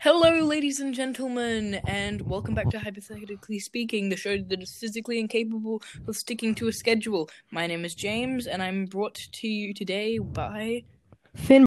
Hello, 0.00 0.44
ladies 0.44 0.78
and 0.78 0.94
gentlemen, 0.94 1.80
and 1.86 2.22
welcome 2.22 2.54
back 2.54 2.70
to 2.70 2.78
Hypothetically 2.78 3.58
Speaking, 3.58 4.08
the 4.08 4.16
show 4.16 4.38
that 4.38 4.62
is 4.62 4.76
physically 4.76 5.18
incapable 5.18 5.82
of 6.06 6.16
sticking 6.16 6.54
to 6.56 6.68
a 6.68 6.72
schedule. 6.72 7.28
My 7.50 7.66
name 7.66 7.84
is 7.84 7.96
James, 7.96 8.46
and 8.46 8.62
I'm 8.62 8.84
brought 8.84 9.16
to 9.16 9.48
you 9.48 9.74
today 9.74 10.18
by. 10.18 10.84
Finn 11.34 11.66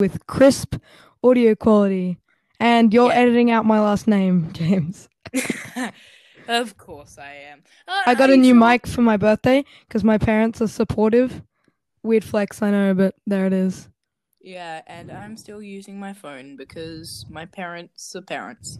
with 0.00 0.26
crisp 0.26 0.76
audio 1.22 1.54
quality. 1.54 2.18
And 2.58 2.92
you're 2.92 3.10
Yeah. 3.10 3.18
editing 3.18 3.50
out 3.52 3.64
my 3.64 3.78
last 3.80 4.08
name, 4.08 4.50
James. 4.52 5.08
of 6.48 6.76
course, 6.76 7.18
I 7.18 7.34
am. 7.52 7.62
Uh, 7.86 8.02
I 8.06 8.14
got 8.16 8.30
a 8.30 8.36
new 8.36 8.54
mic 8.54 8.86
for 8.88 9.02
my 9.02 9.16
birthday 9.16 9.64
because 9.86 10.02
my 10.02 10.18
parents 10.18 10.60
are 10.60 10.66
supportive. 10.66 11.42
Weird 12.02 12.24
flex, 12.24 12.62
I 12.62 12.72
know, 12.72 12.94
but 12.94 13.14
there 13.28 13.46
it 13.46 13.52
is. 13.52 13.89
Yeah, 14.40 14.82
and 14.86 15.10
I'm 15.10 15.36
still 15.36 15.62
using 15.62 16.00
my 16.00 16.14
phone 16.14 16.56
because 16.56 17.26
my 17.28 17.44
parents 17.44 18.14
are 18.16 18.22
parents. 18.22 18.78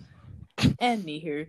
And 0.79 1.05
Anywho, 1.05 1.47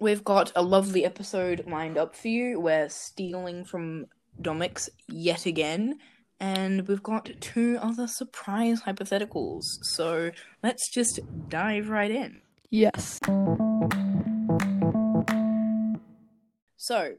we've 0.00 0.24
got 0.24 0.52
a 0.56 0.62
lovely 0.62 1.04
episode 1.04 1.64
lined 1.66 1.98
up 1.98 2.16
for 2.16 2.28
you. 2.28 2.60
We're 2.60 2.88
stealing 2.88 3.64
from 3.64 4.06
Domics 4.40 4.88
yet 5.08 5.44
again, 5.46 5.98
and 6.40 6.88
we've 6.88 7.02
got 7.02 7.30
two 7.40 7.78
other 7.80 8.06
surprise 8.06 8.82
hypotheticals. 8.82 9.64
So 9.82 10.30
let's 10.62 10.90
just 10.90 11.20
dive 11.48 11.90
right 11.90 12.10
in. 12.10 12.40
Yes. 12.70 13.20
So, 16.76 17.14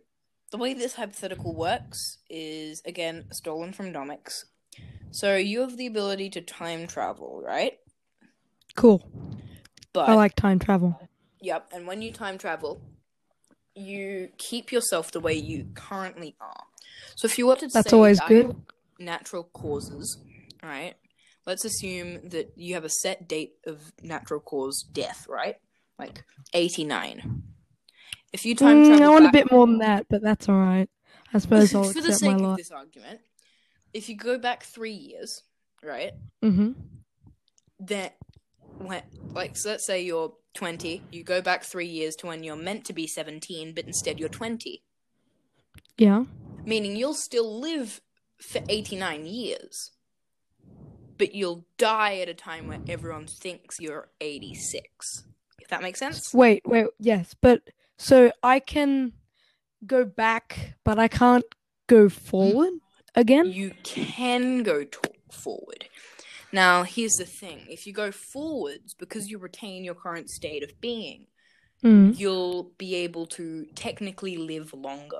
the 0.52 0.58
way 0.58 0.74
this 0.74 0.96
hypothetical 0.96 1.56
works 1.56 2.18
is 2.30 2.82
again 2.86 3.26
stolen 3.32 3.74
from 3.74 3.92
Domics. 3.92 4.46
So 5.12 5.36
you 5.38 5.62
have 5.62 5.78
the 5.78 5.88
ability 5.88 6.30
to 6.32 6.42
time 6.42 6.88
travel, 6.88 7.42
right? 7.46 7.74
Cool. 8.76 9.10
But 9.94 10.10
I 10.10 10.14
like 10.16 10.36
time 10.36 10.60
travel. 10.60 11.00
Yep, 11.42 11.70
and 11.74 11.88
when 11.88 12.02
you 12.02 12.12
time 12.12 12.38
travel, 12.38 12.82
you 13.76 14.30
keep 14.38 14.72
yourself 14.72 15.12
the 15.12 15.20
way 15.20 15.34
you 15.36 15.68
currently 15.74 16.36
are. 16.42 16.64
So 17.16 17.26
if 17.28 17.38
you 17.38 17.48
were 17.48 17.56
to 17.58 17.68
That's 17.70 17.88
say 17.88 17.94
always 17.94 18.20
good. 18.28 18.56
natural 19.00 19.44
causes, 19.44 20.18
right? 20.64 20.96
Let's 21.46 21.64
assume 21.66 22.30
that 22.30 22.54
you 22.56 22.74
have 22.74 22.86
a 22.86 22.90
set 22.90 23.28
date 23.28 23.54
of 23.66 23.94
natural 24.02 24.40
cause 24.40 24.84
death, 24.92 25.28
right? 25.30 25.56
Like 26.00 26.24
89. 26.54 27.44
If 28.34 28.46
you 28.46 28.56
time 28.56 28.82
Mm, 28.82 28.88
travel 28.88 29.06
I 29.06 29.10
want 29.10 29.24
back- 29.26 29.34
a 29.34 29.38
bit 29.46 29.52
more 29.52 29.68
than 29.68 29.78
that, 29.80 30.08
but 30.10 30.22
that's 30.22 30.50
alright. 30.50 30.90
I 31.34 31.38
suppose 31.40 31.74
I'll 31.76 31.88
for 31.90 32.02
the 32.02 32.08
accept 32.08 32.24
my 32.24 32.38
sake 32.38 32.44
of 32.46 32.58
this 32.58 32.72
argument, 32.72 33.20
if 33.96 34.10
you 34.10 34.16
go 34.16 34.38
back 34.38 34.64
3 34.64 34.92
years, 34.92 35.42
right? 35.84 36.12
Mm-hmm. 36.44 36.72
then 37.80 38.10
when 38.78 39.02
like 39.34 39.56
so 39.58 39.70
let's 39.70 39.86
say 39.86 40.02
you're 40.04 40.34
20 40.54 41.02
you 41.12 41.24
go 41.24 41.42
back 41.42 41.64
three 41.64 41.86
years 41.88 42.16
to 42.16 42.28
when 42.28 42.44
you're 42.44 42.56
meant 42.56 42.84
to 42.86 42.94
be 42.94 43.08
17 43.08 43.74
but 43.74 43.86
instead 43.86 44.20
you're 44.20 44.30
20 44.30 44.82
Yeah. 45.98 46.24
meaning 46.66 46.96
you'll 46.96 47.14
still 47.14 47.60
live 47.60 48.02
for 48.42 48.62
89 48.70 49.26
years 49.26 49.92
but 51.18 51.34
you'll 51.34 51.66
die 51.78 52.18
at 52.20 52.30
a 52.30 52.34
time 52.34 52.68
where 52.68 52.82
everyone 52.88 53.28
thinks 53.28 53.80
you're 53.80 54.10
86 54.22 55.26
if 55.62 55.68
that 55.70 55.82
makes 55.82 56.00
sense 56.00 56.34
Wait, 56.34 56.62
wait, 56.66 56.88
yes, 57.00 57.34
but 57.42 57.62
so 57.98 58.32
I 58.44 58.60
can 58.60 59.14
go 59.86 60.04
back, 60.06 60.76
but 60.84 61.00
I 61.00 61.08
can't 61.08 61.46
go 61.88 62.10
forward 62.10 62.74
again? 63.16 63.46
you 63.52 63.72
can 63.84 64.64
go 64.64 64.84
t- 64.84 64.98
forward 65.32 65.86
now 66.52 66.84
here's 66.84 67.16
the 67.16 67.26
thing 67.26 67.60
if 67.70 67.86
you 67.88 67.94
go 67.94 68.12
forwards 68.12 68.94
because 68.94 69.30
you 69.30 69.38
retain 69.38 69.84
your 69.84 69.96
current 69.96 70.30
state 70.30 70.64
of 70.64 70.80
being 70.82 71.28
Mm. 71.84 72.18
you'll 72.18 72.72
be 72.78 72.96
able 72.96 73.28
to 73.28 73.66
technically 73.76 74.38
live 74.38 74.74
longer. 74.74 75.20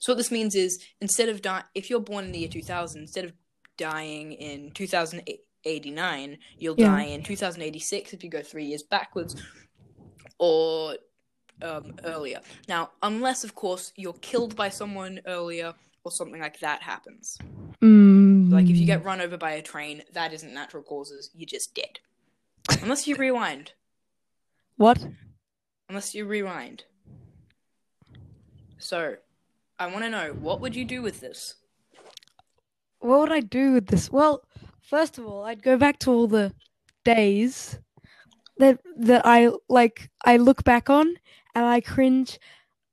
So 0.00 0.12
what 0.12 0.18
this 0.18 0.30
means 0.32 0.54
is 0.56 0.84
instead 1.00 1.28
of 1.30 1.40
di- 1.40 1.62
if 1.74 1.88
you're 1.88 2.00
born 2.00 2.24
in 2.26 2.32
the 2.32 2.40
year 2.40 2.48
2000, 2.48 3.00
instead 3.02 3.24
of 3.24 3.32
dying 3.78 4.32
in 4.32 4.72
2089, 4.72 6.38
you'll 6.58 6.74
Yeah. 6.78 6.88
die 6.96 7.04
in 7.04 7.22
2086 7.22 8.12
if 8.12 8.22
you 8.24 8.28
go 8.28 8.42
3 8.42 8.64
years 8.64 8.82
backwards 8.82 9.36
or 10.38 10.96
um, 11.62 11.94
earlier. 12.04 12.40
Now, 12.68 12.90
unless 13.02 13.44
of 13.44 13.54
course 13.54 13.92
you're 13.96 14.14
killed 14.14 14.56
by 14.56 14.68
someone 14.70 15.20
earlier 15.26 15.74
or 16.04 16.10
something 16.10 16.40
like 16.40 16.60
that 16.60 16.82
happens. 16.82 17.38
Mm. 17.80 18.52
Like 18.52 18.68
if 18.68 18.76
you 18.76 18.86
get 18.86 19.04
run 19.04 19.20
over 19.20 19.36
by 19.36 19.52
a 19.52 19.62
train, 19.62 20.02
that 20.12 20.32
isn't 20.32 20.54
natural 20.54 20.82
causes, 20.82 21.30
you're 21.34 21.46
just 21.46 21.74
dead. 21.74 21.98
Unless 22.82 23.06
you 23.06 23.16
rewind. 23.16 23.72
What? 24.76 25.06
Unless 25.88 26.14
you 26.14 26.26
rewind. 26.26 26.84
So, 28.78 29.16
I 29.78 29.86
want 29.86 30.04
to 30.04 30.10
know 30.10 30.36
what 30.38 30.60
would 30.60 30.76
you 30.76 30.84
do 30.84 31.02
with 31.02 31.20
this? 31.20 31.54
What 33.00 33.20
would 33.20 33.32
I 33.32 33.40
do 33.40 33.72
with 33.72 33.86
this? 33.86 34.10
Well, 34.10 34.44
first 34.82 35.18
of 35.18 35.26
all, 35.26 35.44
I'd 35.44 35.62
go 35.62 35.76
back 35.76 35.98
to 36.00 36.10
all 36.10 36.26
the 36.26 36.52
days 37.04 37.78
that 38.58 38.78
that 38.96 39.22
I 39.24 39.50
like 39.68 40.10
I 40.24 40.36
look 40.36 40.64
back 40.64 40.88
on 40.88 41.14
and 41.54 41.64
I 41.64 41.80
cringe 41.80 42.38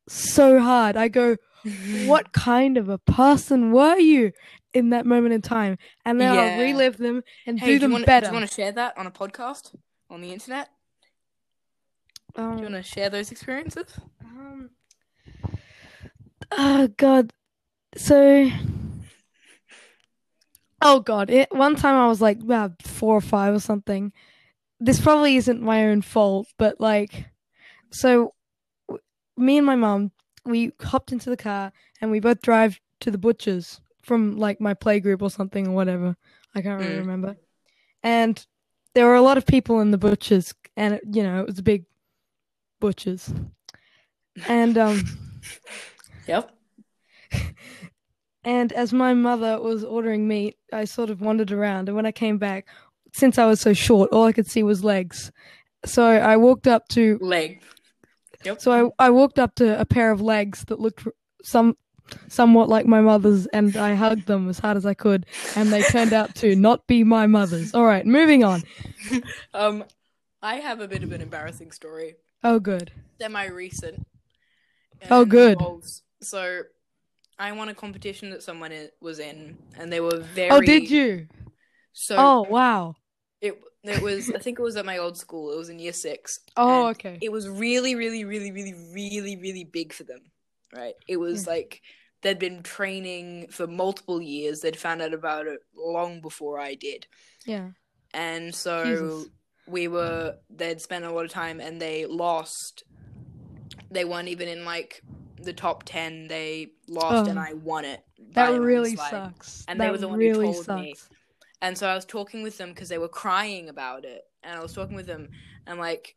so 0.07 0.59
hard. 0.59 0.97
I 0.97 1.07
go, 1.07 1.37
what 2.05 2.31
kind 2.33 2.77
of 2.77 2.89
a 2.89 2.97
person 2.97 3.71
were 3.71 3.97
you 3.97 4.31
in 4.73 4.89
that 4.89 5.05
moment 5.05 5.33
in 5.33 5.41
time? 5.41 5.77
And 6.05 6.19
then 6.19 6.31
Yeah. 6.33 6.41
I'll 6.41 6.59
relive 6.59 6.97
them 6.97 7.23
and 7.45 7.59
Hey, 7.59 7.67
do 7.67 7.73
do, 7.73 7.79
them 7.81 7.91
want, 7.93 8.05
better. 8.05 8.27
do 8.27 8.31
you 8.33 8.39
want 8.39 8.49
to 8.49 8.55
share 8.55 8.71
that 8.71 8.97
on 8.97 9.07
a 9.07 9.11
podcast 9.11 9.75
on 10.09 10.21
the 10.21 10.31
internet? 10.31 10.69
Do 12.35 12.41
Um, 12.41 12.57
you 12.57 12.63
want 12.63 12.75
to 12.75 12.83
share 12.83 13.09
those 13.09 13.31
experiences? 13.31 13.99
um, 14.23 14.69
oh 16.51 16.87
god. 16.97 17.31
So 17.95 18.49
Oh 20.81 20.99
god, 20.99 21.29
it 21.29 21.51
one 21.51 21.75
time 21.75 21.95
I 21.95 22.07
was 22.07 22.21
like 22.21 22.39
about 22.41 22.81
4 22.81 23.15
or 23.17 23.21
5 23.21 23.53
or 23.55 23.59
something. 23.59 24.11
This 24.79 24.99
probably 24.99 25.35
isn't 25.35 25.61
my 25.61 25.85
own 25.85 26.01
fault, 26.01 26.47
but 26.57 26.79
like 26.81 27.25
so 27.91 28.33
w- 28.87 29.03
me 29.37 29.57
and 29.57 29.65
my 29.65 29.75
mum 29.75 30.11
we 30.45 30.71
hopped 30.81 31.11
into 31.11 31.29
the 31.29 31.37
car 31.37 31.71
and 32.01 32.11
we 32.11 32.19
both 32.19 32.41
drive 32.41 32.79
to 33.01 33.11
the 33.11 33.17
butcher's 33.17 33.79
from 34.03 34.37
like 34.37 34.59
my 34.59 34.73
playgroup 34.73 35.21
or 35.21 35.29
something 35.29 35.67
or 35.67 35.71
whatever. 35.71 36.15
I 36.55 36.61
can't 36.61 36.79
really 36.79 36.95
Mm. 36.95 36.99
remember. 36.99 37.35
And 38.03 38.45
there 38.93 39.05
were 39.05 39.15
a 39.15 39.21
lot 39.21 39.37
of 39.37 39.45
people 39.45 39.79
in 39.81 39.91
the 39.91 39.97
butcher's 39.97 40.53
and 40.75 40.95
it, 40.95 41.01
you 41.11 41.23
know, 41.23 41.41
it 41.41 41.47
was 41.47 41.59
a 41.59 41.63
big 41.63 41.85
butcher's. 42.79 43.31
And 44.47 44.77
um 44.77 45.03
Yep. 46.27 46.51
And 48.43 48.73
as 48.73 48.91
my 48.91 49.13
mother 49.13 49.61
was 49.61 49.83
ordering 49.83 50.27
meat, 50.27 50.57
I 50.73 50.85
sort 50.85 51.11
of 51.11 51.21
wandered 51.21 51.51
around. 51.51 51.89
And 51.89 51.95
when 51.95 52.07
I 52.07 52.11
came 52.11 52.39
back, 52.39 52.65
since 53.13 53.37
I 53.37 53.45
was 53.45 53.61
so 53.61 53.71
short, 53.73 54.09
all 54.11 54.25
I 54.25 54.31
could 54.31 54.47
see 54.49 54.63
was 54.63 54.83
legs. 54.83 55.31
So 55.85 56.03
I 56.03 56.37
walked 56.37 56.65
up 56.67 56.87
to 56.89 57.19
Leg. 57.21 57.61
Yep. 58.43 58.61
so 58.61 58.93
I, 58.99 59.07
I 59.07 59.09
walked 59.09 59.39
up 59.39 59.55
to 59.55 59.79
a 59.79 59.85
pair 59.85 60.11
of 60.11 60.21
legs 60.21 60.65
that 60.65 60.79
looked 60.79 61.07
some 61.43 61.77
somewhat 62.27 62.69
like 62.69 62.85
my 62.85 63.01
mother's, 63.01 63.47
and 63.47 63.75
I 63.77 63.95
hugged 63.95 64.27
them 64.27 64.49
as 64.49 64.59
hard 64.59 64.77
as 64.77 64.85
I 64.85 64.93
could. 64.93 65.25
And 65.55 65.71
they 65.71 65.81
turned 65.83 66.13
out 66.13 66.35
to 66.35 66.55
not 66.55 66.87
be 66.87 67.03
my 67.03 67.27
mother's. 67.27 67.73
All 67.73 67.85
right, 67.85 68.05
moving 68.05 68.43
on. 68.43 68.63
um, 69.53 69.83
I 70.41 70.55
have 70.55 70.79
a 70.79 70.87
bit 70.87 71.03
of 71.03 71.11
an 71.11 71.21
embarrassing 71.21 71.71
story. 71.71 72.15
Oh, 72.43 72.59
good. 72.59 72.91
Semi 73.19 73.45
recent. 73.45 74.05
Oh, 75.09 75.25
good. 75.25 75.57
So, 76.21 76.63
I 77.39 77.51
won 77.53 77.69
a 77.69 77.73
competition 77.73 78.29
that 78.31 78.43
someone 78.43 78.71
was 78.99 79.19
in, 79.19 79.57
and 79.77 79.91
they 79.91 79.99
were 79.99 80.17
very. 80.17 80.51
Oh, 80.51 80.61
did 80.61 80.89
you? 80.89 81.27
So 81.93 82.15
Oh, 82.17 82.41
wow. 82.49 82.95
It 83.83 84.01
was 84.01 84.29
I 84.31 84.37
think 84.39 84.59
it 84.59 84.63
was 84.63 84.75
at 84.75 84.85
my 84.85 84.97
old 84.97 85.17
school. 85.17 85.51
It 85.51 85.57
was 85.57 85.69
in 85.69 85.79
year 85.79 85.93
six. 85.93 86.39
Oh, 86.55 86.87
okay. 86.89 87.17
It 87.21 87.31
was 87.31 87.49
really, 87.49 87.95
really, 87.95 88.25
really, 88.25 88.51
really, 88.51 88.73
really, 88.93 89.37
really 89.37 89.63
big 89.63 89.93
for 89.93 90.03
them. 90.03 90.19
Right? 90.73 90.93
It 91.07 91.17
was 91.17 91.47
like 91.47 91.81
they'd 92.21 92.39
been 92.39 92.63
training 92.63 93.47
for 93.49 93.67
multiple 93.67 94.21
years. 94.21 94.61
They'd 94.61 94.77
found 94.77 95.01
out 95.01 95.13
about 95.13 95.47
it 95.47 95.59
long 95.75 96.21
before 96.21 96.59
I 96.59 96.75
did. 96.75 97.07
Yeah. 97.45 97.69
And 98.13 98.53
so 98.53 98.83
Jesus. 98.85 99.29
we 99.67 99.87
were 99.87 100.35
they'd 100.49 100.81
spent 100.81 101.05
a 101.05 101.11
lot 101.11 101.25
of 101.25 101.31
time 101.31 101.59
and 101.59 101.81
they 101.81 102.05
lost. 102.05 102.83
They 103.89 104.05
weren't 104.05 104.27
even 104.27 104.47
in 104.47 104.63
like 104.63 105.01
the 105.41 105.53
top 105.53 105.83
ten. 105.85 106.27
They 106.27 106.73
lost 106.87 107.27
oh. 107.27 107.29
and 107.29 107.39
Oh. 107.39 107.41
I 107.41 107.53
won 107.53 107.85
it. 107.85 108.01
That 108.33 108.59
really 108.61 108.95
sucks. 108.95 109.65
And 109.67 109.79
that 109.79 109.85
they 109.85 109.91
were 109.91 109.97
the 109.97 110.07
one 110.07 110.19
really 110.19 110.47
who 110.47 110.53
told 110.53 110.65
sucks. 110.65 110.81
me. 110.81 110.95
And 111.61 111.77
so 111.77 111.87
I 111.87 111.95
was 111.95 112.05
talking 112.05 112.41
with 112.43 112.57
them 112.57 112.69
because 112.69 112.89
they 112.89 112.97
were 112.97 113.07
crying 113.07 113.69
about 113.69 114.03
it. 114.05 114.23
And 114.43 114.57
I 114.57 114.61
was 114.61 114.73
talking 114.73 114.95
with 114.95 115.05
them. 115.05 115.29
And 115.67 115.79
like, 115.79 116.15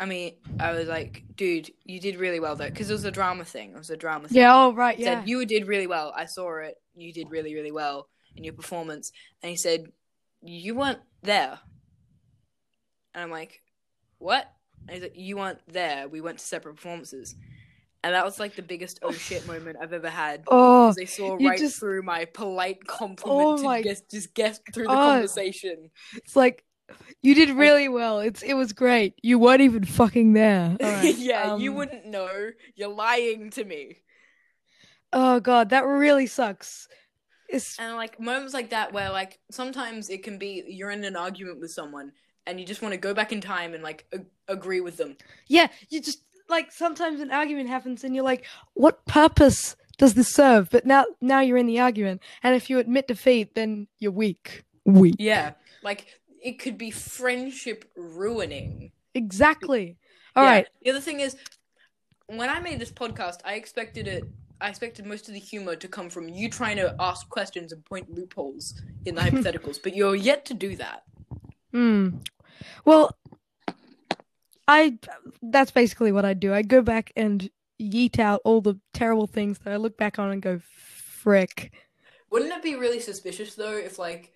I 0.00 0.06
mean, 0.06 0.34
I 0.58 0.72
was 0.72 0.88
like, 0.88 1.24
dude, 1.36 1.70
you 1.84 2.00
did 2.00 2.16
really 2.16 2.40
well 2.40 2.56
though. 2.56 2.70
Because 2.70 2.90
it 2.90 2.94
was 2.94 3.04
a 3.04 3.10
drama 3.10 3.44
thing. 3.44 3.72
It 3.72 3.78
was 3.78 3.90
a 3.90 3.96
drama 3.96 4.28
thing. 4.28 4.38
Yeah, 4.38 4.54
oh, 4.54 4.72
right, 4.72 4.96
He 4.96 5.04
yeah. 5.04 5.20
said, 5.20 5.28
you 5.28 5.44
did 5.44 5.66
really 5.66 5.86
well. 5.86 6.12
I 6.16 6.24
saw 6.24 6.58
it. 6.58 6.76
You 6.94 7.12
did 7.12 7.30
really, 7.30 7.54
really 7.54 7.72
well 7.72 8.08
in 8.34 8.44
your 8.44 8.54
performance. 8.54 9.12
And 9.42 9.50
he 9.50 9.56
said, 9.56 9.92
you 10.42 10.74
weren't 10.74 11.00
there. 11.22 11.58
And 13.14 13.22
I'm 13.22 13.30
like, 13.30 13.60
what? 14.18 14.50
And 14.88 14.94
he's 14.94 15.02
like, 15.02 15.16
you 15.16 15.36
weren't 15.36 15.60
there. 15.68 16.08
We 16.08 16.20
went 16.20 16.38
to 16.38 16.44
separate 16.44 16.76
performances. 16.76 17.36
And 18.04 18.14
that 18.14 18.24
was 18.24 18.40
like 18.40 18.56
the 18.56 18.62
biggest 18.62 18.98
oh 19.02 19.12
shit 19.12 19.46
moment 19.46 19.76
I've 19.80 19.92
ever 19.92 20.10
had. 20.10 20.42
Oh, 20.48 20.88
Because 20.88 20.96
they 20.96 21.06
saw 21.06 21.34
right 21.40 21.58
just- 21.58 21.78
through 21.78 22.02
my 22.02 22.24
polite 22.26 22.86
compliment 22.86 23.60
Oh 23.60 23.62
my- 23.62 23.82
just, 23.82 24.10
just 24.10 24.34
get 24.34 24.58
through 24.74 24.84
the 24.86 24.90
Oh. 24.92 24.94
conversation. 24.96 25.90
it's 26.14 26.34
like 26.36 26.64
you 27.22 27.34
did 27.34 27.50
really 27.50 27.88
well. 27.88 28.18
It's 28.20 28.42
it 28.42 28.54
was 28.54 28.72
great. 28.72 29.14
You 29.22 29.38
weren't 29.38 29.62
even 29.62 29.84
fucking 29.84 30.32
there. 30.34 30.76
Right, 30.80 31.16
yeah, 31.16 31.56
you 31.56 31.70
um, 31.70 31.76
wouldn't 31.78 32.06
know. 32.06 32.50
You're 32.74 32.88
lying 32.92 33.50
to 33.50 33.64
me. 33.64 33.98
Oh 35.12 35.40
god, 35.40 35.70
that 35.70 35.84
really 35.84 36.26
sucks. 36.26 36.88
It's 37.48 37.78
And 37.78 37.96
like 37.96 38.18
moments 38.18 38.54
like 38.54 38.70
that 38.70 38.92
where 38.92 39.10
like 39.10 39.38
sometimes 39.50 40.08
it 40.10 40.22
can 40.22 40.38
be 40.38 40.64
you're 40.66 40.90
in 40.90 41.04
an 41.04 41.16
argument 41.16 41.60
with 41.60 41.70
someone 41.70 42.12
and 42.46 42.58
you 42.58 42.66
just 42.66 42.82
want 42.82 42.92
to 42.92 42.98
go 42.98 43.12
back 43.14 43.30
in 43.32 43.40
time 43.40 43.74
and 43.74 43.82
like 43.82 44.06
ag- 44.12 44.26
agree 44.48 44.80
with 44.80 44.96
them. 44.96 45.16
yeah, 45.48 45.68
you 45.90 46.00
just 46.00 46.24
like 46.52 46.70
sometimes 46.70 47.20
an 47.20 47.32
argument 47.32 47.68
happens 47.68 48.04
and 48.04 48.14
you're 48.14 48.24
like, 48.24 48.44
what 48.74 49.04
purpose 49.06 49.74
does 49.98 50.14
this 50.14 50.32
serve? 50.32 50.70
But 50.70 50.86
now 50.86 51.06
now 51.20 51.40
you're 51.40 51.56
in 51.56 51.66
the 51.66 51.80
argument, 51.80 52.22
and 52.44 52.54
if 52.54 52.70
you 52.70 52.78
admit 52.78 53.08
defeat, 53.08 53.56
then 53.56 53.88
you're 53.98 54.12
weak. 54.12 54.62
Weak. 54.84 55.16
Yeah. 55.18 55.54
Like 55.82 56.06
it 56.40 56.60
could 56.60 56.78
be 56.78 56.90
friendship 56.92 57.90
ruining. 57.96 58.92
Exactly. 59.14 59.96
All 60.36 60.44
Yeah. 60.44 60.50
right. 60.50 60.66
The 60.82 60.90
other 60.90 61.00
thing 61.00 61.20
is 61.20 61.36
when 62.26 62.48
I 62.48 62.60
made 62.60 62.78
this 62.78 62.92
podcast, 62.92 63.38
I 63.44 63.54
expected 63.54 64.06
it 64.06 64.24
I 64.60 64.68
expected 64.68 65.06
most 65.06 65.26
of 65.26 65.34
the 65.34 65.40
humor 65.40 65.74
to 65.74 65.88
come 65.88 66.08
from 66.08 66.28
you 66.28 66.48
trying 66.48 66.76
to 66.76 66.94
ask 67.00 67.28
questions 67.28 67.72
and 67.72 67.84
point 67.84 68.08
loopholes 68.14 68.80
in 69.04 69.16
the 69.16 69.20
hypotheticals, 69.26 69.82
but 69.82 69.96
you're 69.96 70.14
yet 70.14 70.44
to 70.46 70.54
do 70.54 70.76
that. 70.76 71.02
Hmm. 71.72 72.18
Well, 72.84 73.10
I 74.68 74.98
that's 75.42 75.70
basically 75.70 76.12
what 76.12 76.24
I 76.24 76.34
do. 76.34 76.52
I 76.54 76.62
go 76.62 76.82
back 76.82 77.12
and 77.16 77.50
yeet 77.80 78.18
out 78.18 78.40
all 78.44 78.60
the 78.60 78.78
terrible 78.94 79.26
things 79.26 79.58
that 79.60 79.72
I 79.72 79.76
look 79.76 79.96
back 79.96 80.18
on 80.18 80.30
and 80.30 80.40
go, 80.40 80.60
frick. 80.60 81.72
Wouldn't 82.30 82.52
it 82.52 82.62
be 82.62 82.76
really 82.76 83.00
suspicious 83.00 83.54
though 83.54 83.76
if 83.76 83.98
like 83.98 84.32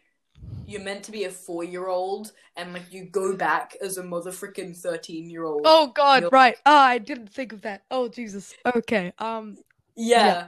you're 0.67 0.83
meant 0.83 1.03
to 1.05 1.13
be 1.13 1.25
a 1.25 1.31
four 1.31 1.65
year 1.65 1.87
old 1.89 2.33
and 2.57 2.73
like 2.73 2.93
you 2.93 3.05
go 3.05 3.35
back 3.37 3.77
as 3.81 3.97
a 3.99 4.03
mother 4.03 4.31
freaking 4.31 4.77
thirteen 4.77 5.31
year 5.31 5.45
old? 5.45 5.63
Oh 5.65 5.93
God! 5.95 6.25
Nope. 6.25 6.33
Right. 6.33 6.57
Oh, 6.67 6.77
I 6.77 6.99
didn't 6.99 7.33
think 7.33 7.53
of 7.53 7.63
that. 7.63 7.85
Oh 7.91 8.09
Jesus. 8.09 8.53
Okay. 8.75 9.13
Um, 9.19 9.57
yeah, 9.95 10.27
yeah. 10.27 10.47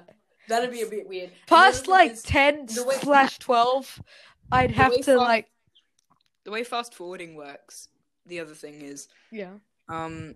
that'd 0.49 0.71
be 0.73 0.83
a 0.83 0.87
bit 0.87 1.09
weird. 1.09 1.31
Past 1.47 1.89
like 1.89 2.13
is, 2.13 2.23
ten 2.23 2.67
way- 2.77 2.97
slash 2.97 3.39
twelve, 3.39 4.03
I'd 4.53 4.73
have 4.73 4.95
to 4.97 5.03
fa- 5.03 5.13
like. 5.13 5.47
the 6.45 6.51
way 6.51 6.65
fast 6.65 6.95
forwarding 6.95 7.35
works. 7.35 7.89
The 8.27 8.41
other 8.41 8.55
thing 8.55 8.83
is 8.83 9.09
Yeah. 9.33 9.53
Um 9.89 10.35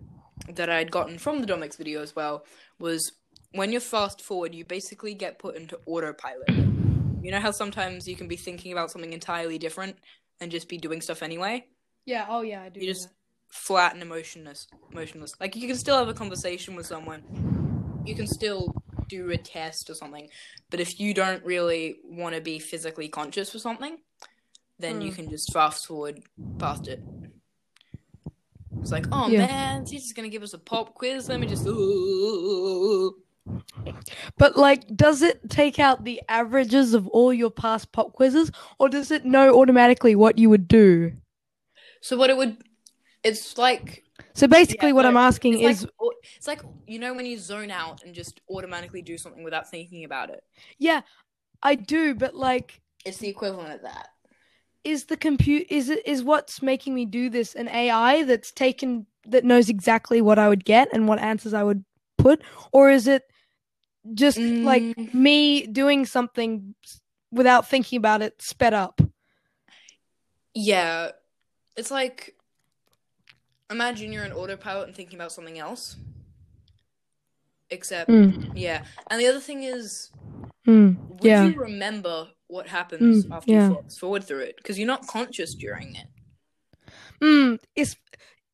that 0.55 0.69
I'd 0.69 0.91
gotten 0.91 1.17
from 1.19 1.39
the 1.41 1.45
Domics 1.45 1.75
video 1.77 2.01
as 2.01 2.15
well 2.15 2.45
was 2.79 3.11
when 3.53 3.71
you're 3.71 3.81
fast 3.81 4.21
forward, 4.21 4.53
you 4.55 4.65
basically 4.65 5.13
get 5.13 5.37
put 5.39 5.55
into 5.55 5.79
autopilot. 5.85 6.49
You 6.49 7.31
know 7.31 7.39
how 7.39 7.51
sometimes 7.51 8.07
you 8.07 8.15
can 8.15 8.27
be 8.27 8.35
thinking 8.35 8.71
about 8.71 8.91
something 8.91 9.13
entirely 9.13 9.57
different 9.57 9.95
and 10.41 10.51
just 10.51 10.67
be 10.67 10.77
doing 10.77 11.01
stuff 11.01 11.21
anyway? 11.23 11.67
Yeah. 12.05 12.25
Oh 12.27 12.41
yeah. 12.41 12.63
I 12.63 12.69
do. 12.69 12.79
You 12.81 12.87
just- 12.87 13.09
that. 13.09 13.15
Flat 13.49 13.93
and 13.93 14.01
emotionless 14.01 14.65
motionless. 14.91 15.33
Like 15.39 15.55
you 15.55 15.67
can 15.67 15.77
still 15.77 15.95
have 15.99 16.07
a 16.07 16.13
conversation 16.15 16.75
with 16.75 16.87
someone. 16.87 17.21
You 18.03 18.15
can 18.15 18.25
still 18.25 18.73
do 19.07 19.29
a 19.29 19.37
test 19.37 19.91
or 19.91 19.93
something. 19.93 20.27
But 20.71 20.79
if 20.79 20.99
you 20.99 21.13
don't 21.13 21.45
really 21.45 21.97
want 22.03 22.33
to 22.33 22.41
be 22.41 22.57
physically 22.57 23.09
conscious 23.09 23.51
for 23.51 23.59
something, 23.59 23.99
then 24.79 25.01
you 25.01 25.09
Hmm. 25.09 25.15
can 25.17 25.29
just 25.29 25.53
fast 25.53 25.85
forward 25.85 26.23
past 26.57 26.87
it. 26.87 26.99
It's 28.83 28.91
like, 28.91 29.07
oh 29.13 29.29
Yeah. 29.29 29.47
man, 29.47 29.85
teacher's 29.85 30.11
gonna 30.11 30.27
give 30.27 30.43
us 30.43 30.53
a 30.53 30.57
pop 30.57 30.93
quiz. 30.93 31.29
Let 31.29 31.39
me 31.39 31.47
just. 31.47 31.63
But 34.37 34.57
like, 34.57 34.85
does 34.93 35.21
it 35.21 35.49
take 35.49 35.79
out 35.79 36.03
the 36.03 36.21
averages 36.27 36.93
of 36.93 37.07
all 37.07 37.33
your 37.33 37.49
past 37.49 37.93
pop 37.93 38.11
quizzes, 38.11 38.51
or 38.79 38.89
does 38.89 39.09
it 39.09 39.23
know 39.23 39.57
automatically 39.57 40.15
what 40.15 40.37
you 40.37 40.49
would 40.49 40.67
do? 40.67 41.13
So 42.01 42.17
what 42.17 42.29
it 42.29 42.35
would, 42.35 42.57
it's 43.23 43.57
like 43.57 44.03
So 44.33 44.47
basically, 44.47 44.89
Yeah, 44.89 44.95
what 44.95 45.05
I'm 45.05 45.15
asking 45.15 45.61
is, 45.61 45.83
like 45.83 45.91
it's 46.35 46.47
like 46.47 46.61
you 46.85 46.99
know 46.99 47.13
when 47.13 47.25
you 47.25 47.39
zone 47.39 47.71
out 47.71 48.03
and 48.03 48.13
just 48.13 48.41
automatically 48.49 49.01
do 49.01 49.17
something 49.17 49.45
without 49.45 49.71
thinking 49.71 50.03
about 50.03 50.29
it. 50.29 50.43
yeah, 50.77 50.99
I 51.61 51.75
do, 51.75 52.15
but 52.15 52.35
like, 52.35 52.81
It's 53.05 53.19
the 53.19 53.29
equivalent 53.29 53.75
of 53.75 53.81
that. 53.83 54.09
Is 54.83 55.05
the 55.05 55.17
compute 55.17 55.67
is 55.69 55.89
it 55.89 56.05
is 56.05 56.23
what's 56.23 56.61
making 56.61 56.93
me 56.93 57.05
do 57.05 57.29
this 57.29 57.55
an 57.55 57.67
AI 57.67 58.23
that's 58.23 58.51
taken 58.51 59.05
that 59.25 59.45
knows 59.45 59.69
exactly 59.69 60.21
what 60.21 60.37
I 60.37 60.49
would 60.49 60.65
get 60.65 60.89
and 60.91 61.07
what 61.07 61.19
answers 61.19 61.53
I 61.53 61.63
would 61.63 61.83
put, 62.17 62.41
or 62.71 62.89
is 62.89 63.07
it 63.07 63.23
just 64.13 64.37
like 64.37 64.83
Mm. 64.83 65.13
me 65.13 65.65
doing 65.67 66.05
something 66.05 66.75
without 67.31 67.67
thinking 67.67 67.97
about 67.97 68.21
it 68.21 68.41
sped 68.41 68.73
up? 68.73 69.01
Yeah, 70.53 71.11
it's 71.77 71.89
like 71.91 72.35
imagine 73.69 74.11
you're 74.11 74.25
an 74.25 74.33
autopilot 74.33 74.87
and 74.87 74.95
thinking 74.95 75.17
about 75.17 75.31
something 75.31 75.57
else. 75.57 75.95
Except, 77.69 78.09
Mm, 78.11 78.51
yeah. 78.55 78.83
And 79.09 79.19
the 79.19 79.27
other 79.27 79.39
thing 79.39 79.63
is, 79.63 80.11
mm, 80.67 80.95
would 81.07 81.23
yeah. 81.23 81.47
you 81.47 81.59
remember 81.59 82.27
what 82.53 82.67
happens 82.67 83.25
Mm, 83.25 83.35
after 83.35 83.51
yeah. 83.51 83.69
you 83.69 83.75
fast 83.81 83.99
forward 83.99 84.23
through 84.23 84.39
it? 84.41 84.57
Because 84.57 84.77
you're 84.77 84.87
not 84.87 85.07
conscious 85.07 85.55
during 85.55 85.95
it. 85.95 86.07
Mm, 87.21 87.59
it's 87.75 87.95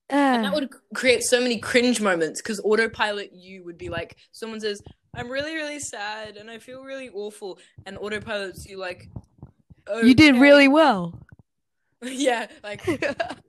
And 0.09 0.45
uh, 0.45 0.49
that 0.49 0.55
would 0.55 0.69
create 0.95 1.23
so 1.23 1.39
many 1.41 1.59
cringe 1.59 1.99
moments 2.01 2.41
because 2.41 2.59
autopilot 2.61 3.31
you 3.33 3.63
would 3.65 3.77
be 3.77 3.89
like, 3.89 4.15
someone 4.31 4.59
says, 4.59 4.81
I'm 5.13 5.29
really, 5.29 5.55
really 5.55 5.79
sad 5.79 6.37
and 6.37 6.49
I 6.49 6.59
feel 6.59 6.81
really 6.83 7.09
awful. 7.09 7.59
And 7.85 7.97
autopilot's 7.97 8.65
you 8.65 8.77
like, 8.77 9.09
you 10.03 10.13
did 10.13 10.35
really 10.35 10.67
well. 10.67 11.19
yeah, 12.01 12.47
like, 12.63 12.81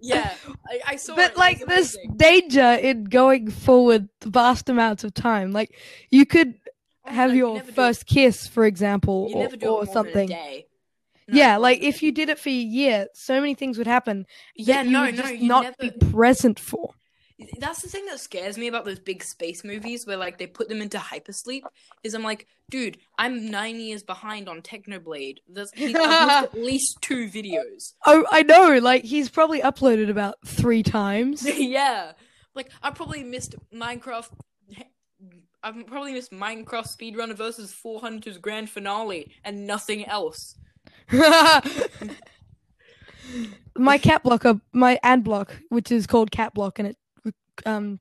yeah. 0.01 0.35
I, 0.69 0.81
I 0.89 0.97
saw 0.97 1.13
it. 1.13 1.17
but 1.17 1.37
like 1.37 1.65
there's 1.67 1.97
danger 2.17 2.73
in 2.83 3.05
going 3.05 3.51
forward 3.51 4.09
vast 4.25 4.69
amounts 4.69 5.05
of 5.05 5.15
time. 5.15 5.53
Like 5.53 5.79
you 6.11 6.27
could 6.27 6.55
Oh, 7.07 7.11
have 7.11 7.31
no, 7.31 7.37
your 7.37 7.57
it- 7.59 7.75
first 7.75 8.07
kiss, 8.07 8.47
for 8.47 8.65
example, 8.67 9.27
You 9.31 9.37
or, 9.37 9.43
never 9.45 9.57
do 9.57 9.67
or 9.67 9.69
it 9.69 9.73
more 9.73 9.85
than 9.85 9.89
a 9.91 9.93
something. 9.93 10.29
day. 10.29 10.67
No, 11.29 11.39
yeah, 11.39 11.57
like 11.59 11.81
if 11.81 12.03
you 12.03 12.11
did 12.13 12.29
it 12.29 12.39
for 12.39 12.49
a 12.49 12.53
year, 12.53 13.07
so 13.15 13.41
many 13.41 13.55
things 13.55 13.79
would 13.79 13.87
happen 13.87 14.27
Yeah, 14.57 14.79
that 14.83 14.87
you 14.87 14.91
no, 14.93 15.03
would 15.03 15.15
just 15.17 15.35
you 15.37 15.49
not 15.49 15.63
never. 15.63 15.77
be 15.79 16.07
present 16.11 16.59
for. 16.59 16.95
That's 17.59 17.81
the 17.81 17.89
thing 17.89 18.05
that 18.07 18.21
scares 18.21 18.59
me 18.59 18.67
about 18.67 18.85
those 18.85 18.99
big 18.99 19.23
space 19.25 19.65
movies 19.65 20.07
where 20.07 20.19
like 20.19 20.37
they 20.37 20.47
put 20.47 20.69
them 20.69 20.83
into 20.83 20.99
hypersleep. 20.99 21.63
Is 22.03 22.13
I'm 22.15 22.23
like, 22.23 22.47
dude, 22.69 22.99
I'm 23.17 23.51
nine 23.51 23.81
years 23.81 24.03
behind 24.03 24.47
on 24.47 24.61
Technoblade. 24.61 25.39
There's 25.49 25.71
at 25.81 26.53
least 26.53 26.99
two 27.01 27.29
videos. 27.31 27.95
Oh, 28.05 28.27
I 28.31 28.43
know. 28.43 28.79
Like 28.83 29.05
he's 29.05 29.31
probably 29.31 29.63
uploaded 29.63 30.11
about 30.11 30.35
three 30.45 30.83
times. 30.83 31.47
yeah, 31.59 32.13
like 32.55 32.71
I 32.83 32.91
probably 32.91 33.23
missed 33.25 33.55
Minecraft. 33.75 34.31
I've 35.71 35.87
probably 35.87 36.13
missed 36.15 36.33
Minecraft 36.33 36.97
Speedrunner 36.97 37.37
versus 37.37 37.73
400's 37.73 38.39
grand 38.39 38.69
finale 38.69 39.31
and 39.45 39.69
nothing 39.69 40.05
else. 40.05 40.57
my 43.77 43.97
cat 43.97 44.25
blocker, 44.25 44.61
my 44.73 44.99
ad 45.05 45.23
block, 45.23 45.61
which 45.69 45.93
is 45.93 46.09
called 46.09 46.33
Cat 46.33 46.55
Block, 46.55 46.79
and 46.81 46.89
it 46.89 46.97
um 47.67 48.01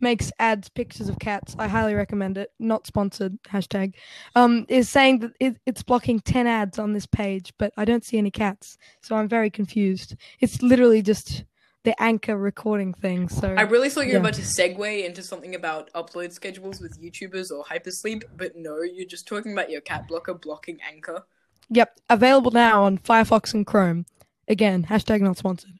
makes 0.00 0.30
ads 0.38 0.68
pictures 0.68 1.08
of 1.08 1.18
cats. 1.18 1.56
I 1.58 1.66
highly 1.66 1.94
recommend 1.94 2.38
it. 2.38 2.50
Not 2.60 2.86
sponsored. 2.86 3.42
Hashtag. 3.42 3.94
Um, 4.36 4.64
is 4.68 4.88
saying 4.88 5.20
that 5.20 5.32
it, 5.40 5.56
it's 5.66 5.82
blocking 5.82 6.20
ten 6.20 6.46
ads 6.46 6.78
on 6.78 6.92
this 6.92 7.06
page, 7.06 7.52
but 7.58 7.72
I 7.76 7.84
don't 7.84 8.04
see 8.04 8.18
any 8.18 8.30
cats, 8.30 8.78
so 9.02 9.16
I'm 9.16 9.28
very 9.28 9.50
confused. 9.50 10.14
It's 10.40 10.62
literally 10.62 11.02
just 11.02 11.44
the 11.84 12.00
anchor 12.02 12.36
recording 12.36 12.92
thing. 12.94 13.28
So 13.28 13.54
I 13.56 13.62
really 13.62 13.88
thought 13.90 14.02
you 14.02 14.08
were 14.08 14.14
Yeah. 14.14 14.20
about 14.20 14.34
to 14.34 14.42
segue 14.42 15.04
into 15.04 15.22
something 15.22 15.54
about 15.54 15.90
upload 15.92 16.32
schedules 16.32 16.80
with 16.80 17.00
YouTubers 17.00 17.50
or 17.50 17.64
hypersleep, 17.64 18.24
but 18.36 18.56
no, 18.56 18.80
you're 18.82 19.06
just 19.06 19.26
talking 19.28 19.52
about 19.52 19.70
your 19.70 19.80
cat 19.82 20.08
blocker 20.08 20.34
blocking 20.34 20.78
Anchor. 20.86 21.24
yep, 21.70 21.98
available 22.10 22.50
now 22.50 22.84
on 22.84 22.98
Firefox 22.98 23.54
and 23.54 23.66
Chrome. 23.66 24.06
Again, 24.48 24.84
hashtag 24.90 25.20
not 25.20 25.36
sponsored. 25.38 25.72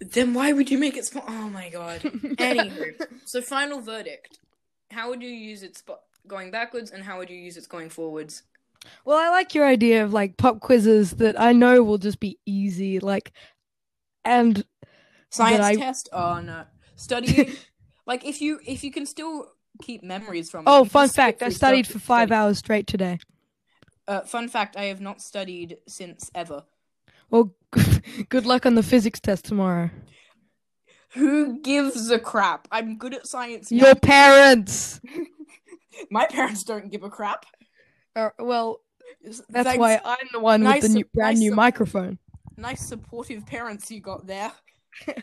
Then 0.00 0.32
why 0.32 0.52
would 0.52 0.70
you 0.70 0.78
make 0.78 0.96
it 0.96 1.06
small? 1.06 1.24
Oh 1.26 1.48
my 1.50 1.68
god. 1.70 2.00
Anywho, 2.02 3.06
so 3.24 3.42
final 3.42 3.80
verdict. 3.80 4.38
How 4.90 5.08
would 5.10 5.22
you 5.22 5.28
use 5.28 5.62
it 5.62 5.76
sp- 5.80 6.00
going 6.26 6.50
backwards, 6.50 6.90
and 6.90 7.02
how 7.04 7.18
would 7.18 7.28
you 7.30 7.36
use 7.38 7.56
it 7.56 7.68
going 7.68 7.90
forwards? 7.90 8.42
Well, 9.04 9.18
I 9.18 9.28
like 9.30 9.54
your 9.54 9.66
idea 9.66 10.04
of 10.04 10.12
like 10.12 10.36
pop 10.36 10.60
quizzes 10.60 11.12
that 11.12 11.38
I 11.40 11.52
know 11.52 11.82
will 11.82 11.98
just 11.98 12.20
be 12.20 12.38
easy, 12.46 13.00
like, 13.00 13.32
and 14.24 14.64
Science 15.30 15.64
I- 15.64 15.74
test? 15.76 16.08
Oh 16.12 16.40
no. 16.40 16.64
Studying? 16.96 17.52
like 18.06 18.24
if 18.24 18.40
you 18.40 18.60
if 18.66 18.82
you 18.82 18.90
can 18.90 19.06
still 19.06 19.52
keep 19.82 20.02
memories 20.02 20.50
from 20.50 20.64
oh, 20.66 20.84
you 20.84 20.88
fun 20.90 21.08
fact, 21.08 21.42
I 21.42 21.50
studied 21.50 21.86
for 21.86 21.98
five 21.98 22.28
study. 22.28 22.34
hours 22.38 22.58
straight 22.58 22.86
today. 22.86 23.18
Uh, 24.06 24.22
fun 24.22 24.48
fact: 24.48 24.76
I 24.76 24.84
have 24.84 25.00
not 25.00 25.20
studied 25.20 25.78
since 25.86 26.30
ever. 26.34 26.64
Well, 27.30 27.54
good 28.28 28.46
luck 28.46 28.66
on 28.66 28.74
the 28.74 28.82
physics 28.82 29.20
test 29.20 29.44
tomorrow. 29.44 29.90
Who 31.12 31.60
gives 31.60 32.10
a 32.10 32.18
crap? 32.18 32.68
I'm 32.70 32.96
good 32.96 33.14
at 33.14 33.26
science. 33.26 33.70
Your 33.70 33.94
parents. 33.94 35.00
My 36.10 36.26
parents 36.26 36.64
don't 36.64 36.90
give 36.90 37.02
a 37.02 37.10
crap. 37.10 37.44
Uh, 38.14 38.30
well, 38.38 38.80
That's 39.24 39.42
that's 39.48 39.78
why 39.78 40.00
I'm 40.04 40.28
the 40.32 40.40
one 40.40 40.62
Nice 40.62 40.82
with 40.82 40.92
the 40.92 40.98
new, 40.98 41.04
brand 41.14 41.36
nice 41.36 41.40
new 41.40 41.54
microphone. 41.54 42.18
Nice 42.56 42.86
supportive 42.86 43.46
parents 43.46 43.90
you 43.90 44.00
got 44.00 44.26
there. 44.26 44.52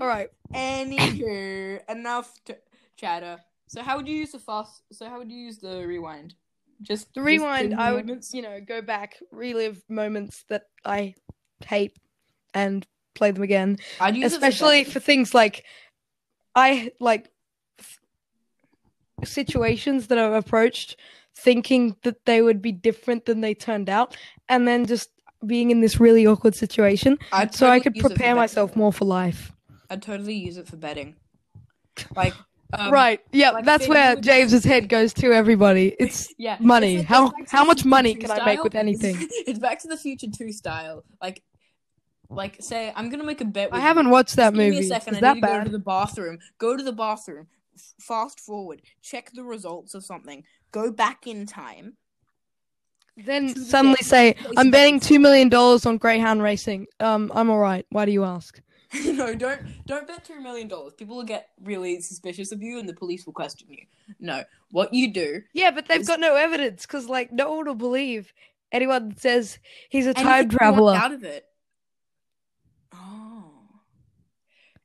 All 0.00 0.06
right. 0.06 0.28
Anywho, 0.54 1.80
enough 1.88 2.32
t- 2.44 2.54
chatter. 2.96 3.38
So 3.68 3.82
how 3.82 3.96
would 3.96 4.08
you 4.08 4.16
use 4.16 4.32
the 4.32 4.38
fast? 4.38 4.82
So 4.92 5.08
how 5.08 5.18
would 5.18 5.30
you 5.30 5.38
use 5.38 5.58
the 5.58 5.86
rewind? 5.86 6.34
Just 6.82 7.14
The 7.14 7.22
rewind, 7.22 7.72
in 7.72 7.78
I 7.78 7.92
would, 7.92 8.06
moments? 8.06 8.34
you 8.34 8.42
know, 8.42 8.60
go 8.60 8.82
back, 8.82 9.16
relive 9.30 9.82
moments 9.88 10.44
that 10.48 10.64
I 10.84 11.14
hate, 11.64 11.96
and 12.52 12.86
play 13.14 13.30
them 13.30 13.42
again. 13.42 13.78
I'd 14.00 14.16
use 14.16 14.32
Especially 14.32 14.84
for 14.84 15.00
things 15.00 15.34
like 15.34 15.64
I 16.54 16.90
like 17.00 17.30
situations 19.24 20.08
that 20.08 20.18
I've 20.18 20.32
approached 20.32 20.96
thinking 21.36 21.96
that 22.02 22.24
they 22.26 22.42
would 22.42 22.62
be 22.62 22.72
different 22.72 23.24
than 23.24 23.40
they 23.40 23.54
turned 23.54 23.88
out, 23.88 24.16
and 24.48 24.68
then 24.68 24.86
just 24.86 25.10
being 25.46 25.70
in 25.70 25.80
this 25.80 26.00
really 26.00 26.26
awkward 26.26 26.54
situation, 26.54 27.18
I'd 27.32 27.54
so 27.54 27.68
I 27.68 27.80
could 27.80 27.94
use 27.96 28.04
it 28.04 28.08
for 28.08 28.14
prepare 28.14 28.34
myself 28.34 28.74
more 28.76 28.92
for 28.92 29.04
life. 29.04 29.52
I'd 29.90 30.02
totally 30.02 30.34
use 30.34 30.56
it 30.56 30.66
for 30.66 30.76
betting. 30.76 31.14
Like 32.16 32.34
um, 32.72 32.90
right? 32.92 33.20
Yeah, 33.32 33.50
like 33.50 33.64
that's 33.64 33.86
where 33.86 34.16
James's 34.16 34.64
head 34.64 34.88
goes 34.88 35.12
to. 35.14 35.32
Everybody, 35.32 35.94
it's 36.00 36.32
Yeah, 36.38 36.56
money. 36.60 36.96
it's 36.96 37.00
like- 37.02 37.06
how 37.08 37.28
to 37.30 37.44
how 37.48 37.64
much 37.64 37.84
money 37.84 38.14
2 38.14 38.20
can 38.20 38.30
I 38.32 38.44
make 38.44 38.64
with 38.64 38.74
anything? 38.74 39.16
It's 39.46 39.58
Back 39.60 39.80
to 39.82 39.88
the 39.88 39.96
Future 39.96 40.26
Two 40.36 40.50
style. 40.52 41.04
Like, 41.22 41.42
like 42.30 42.56
say 42.60 42.92
I'm 42.96 43.10
gonna 43.10 43.24
make 43.24 43.40
a 43.40 43.44
bet. 43.44 43.70
With 43.70 43.78
I 43.80 43.82
haven't 43.82 44.10
watched 44.10 44.36
that 44.36 44.54
Just 44.54 44.56
give 44.56 44.64
movie. 44.74 44.80
me 44.80 44.86
a 44.86 44.88
second. 44.88 45.14
Is 45.14 45.18
I 45.18 45.20
that 45.20 45.34
need 45.36 45.40
to 45.42 45.46
go 45.46 45.64
to 45.64 45.70
the 45.70 45.78
bathroom. 45.78 46.38
Go 46.58 46.76
to 46.76 46.82
the 46.82 46.92
bathroom. 46.92 47.46
F- 47.76 47.94
fast 48.00 48.40
forward. 48.40 48.82
Check 49.02 49.30
the 49.34 49.44
results 49.44 49.94
of 49.94 50.04
something. 50.04 50.42
Go 50.72 50.90
back 50.90 51.26
in 51.28 51.46
time. 51.46 51.96
Then 53.16 53.54
suddenly 53.54 54.02
say, 54.02 54.34
"I'm 54.56 54.70
betting 54.70 54.98
two 54.98 55.20
million 55.20 55.48
dollars 55.48 55.86
on 55.86 55.98
Greyhound 55.98 56.42
racing." 56.42 56.86
Um, 57.00 57.30
I'm 57.34 57.48
all 57.48 57.60
right. 57.60 57.86
Why 57.90 58.04
do 58.06 58.12
you 58.12 58.24
ask? 58.24 58.60
no, 59.04 59.34
don't 59.34 59.60
don't 59.86 60.06
bet 60.06 60.24
two 60.24 60.40
million 60.40 60.68
dollars. 60.68 60.94
People 60.94 61.16
will 61.16 61.24
get 61.24 61.50
really 61.62 62.00
suspicious 62.00 62.52
of 62.52 62.62
you, 62.62 62.78
and 62.78 62.88
the 62.88 62.94
police 62.94 63.26
will 63.26 63.32
question 63.32 63.68
you. 63.70 63.84
No, 64.20 64.44
what 64.70 64.92
you 64.92 65.12
do. 65.12 65.42
Yeah, 65.52 65.70
but 65.70 65.86
they've 65.86 66.00
Is- 66.00 66.08
got 66.08 66.20
no 66.20 66.34
evidence 66.36 66.82
because, 66.86 67.08
like, 67.08 67.32
no 67.32 67.52
one 67.54 67.66
will 67.66 67.74
believe 67.74 68.32
anyone 68.72 69.10
that 69.10 69.20
says 69.20 69.58
he's 69.88 70.06
a 70.06 70.14
time 70.14 70.48
traveler. 70.48 70.94
out 70.94 71.12
of 71.12 71.22
it. 71.24 71.46
Oh. 72.92 73.52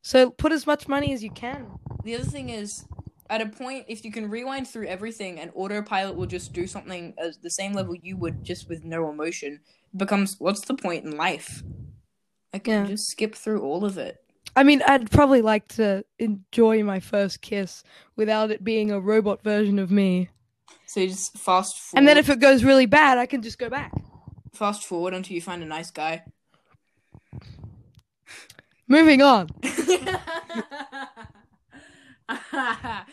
So 0.01 0.29
put 0.29 0.51
as 0.51 0.65
much 0.67 0.87
money 0.87 1.13
as 1.13 1.23
you 1.23 1.31
can. 1.31 1.67
The 2.03 2.15
other 2.15 2.23
thing 2.23 2.49
is, 2.49 2.85
at 3.29 3.41
a 3.41 3.45
point, 3.45 3.85
if 3.87 4.03
you 4.03 4.11
can 4.11 4.29
rewind 4.29 4.67
through 4.67 4.87
everything 4.87 5.39
and 5.39 5.51
autopilot 5.55 6.15
will 6.15 6.25
just 6.25 6.51
do 6.53 6.65
something 6.67 7.13
at 7.17 7.41
the 7.41 7.49
same 7.51 7.73
level 7.73 7.95
you 7.95 8.17
would, 8.17 8.43
just 8.43 8.67
with 8.69 8.83
no 8.83 9.09
emotion, 9.09 9.59
becomes 9.95 10.35
what's 10.39 10.65
the 10.65 10.73
point 10.73 11.05
in 11.05 11.15
life? 11.17 11.63
I 12.53 12.59
can 12.59 12.73
Yeah. 12.73 12.85
just 12.87 13.07
skip 13.11 13.35
through 13.35 13.61
all 13.61 13.85
of 13.85 13.97
it. 13.97 14.23
I 14.55 14.63
mean, 14.63 14.81
I'd 14.87 15.11
probably 15.11 15.41
like 15.41 15.67
to 15.69 16.03
enjoy 16.17 16.83
my 16.83 16.99
first 16.99 17.41
kiss 17.41 17.83
without 18.15 18.49
it 18.49 18.63
being 18.63 18.89
a 18.91 18.99
robot 18.99 19.43
version 19.43 19.77
of 19.77 19.91
me. 19.91 20.29
So 20.87 21.01
you 21.01 21.09
just 21.09 21.37
fast 21.37 21.77
forward, 21.77 21.99
And 21.99 22.07
then 22.07 22.17
if 22.17 22.29
it 22.29 22.39
goes 22.39 22.63
really 22.63 22.87
bad, 22.87 23.19
I 23.19 23.27
can 23.27 23.43
just 23.43 23.59
go 23.59 23.69
back. 23.69 23.91
fast 24.53 24.83
forward 24.85 25.13
until 25.13 25.35
you 25.35 25.41
find 25.41 25.61
a 25.61 25.65
nice 25.67 25.91
guy. 25.91 26.23
Moving 28.87 29.21
on. 29.21 29.49
uh, 32.53 33.03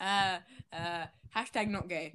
uh, 0.00 1.06
hashtag 1.34 1.68
not 1.68 1.88
gay. 1.88 2.14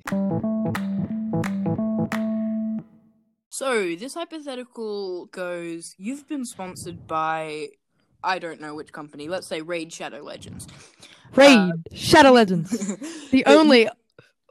So 3.49 3.95
this 3.95 4.13
hypothetical 4.13 5.25
goes: 5.27 5.95
You've 5.97 6.27
been 6.27 6.45
sponsored 6.45 7.07
by, 7.07 7.69
I 8.23 8.39
don't 8.39 8.61
know 8.61 8.75
which 8.75 8.91
company. 8.91 9.27
Let's 9.27 9.47
say 9.47 9.61
Raid 9.61 9.91
Shadow 9.91 10.21
Legends. 10.21 10.67
Raid 11.35 11.71
Shadow 11.93 12.31
Legends, 12.31 12.69
the 13.31 13.43
only 13.45 13.87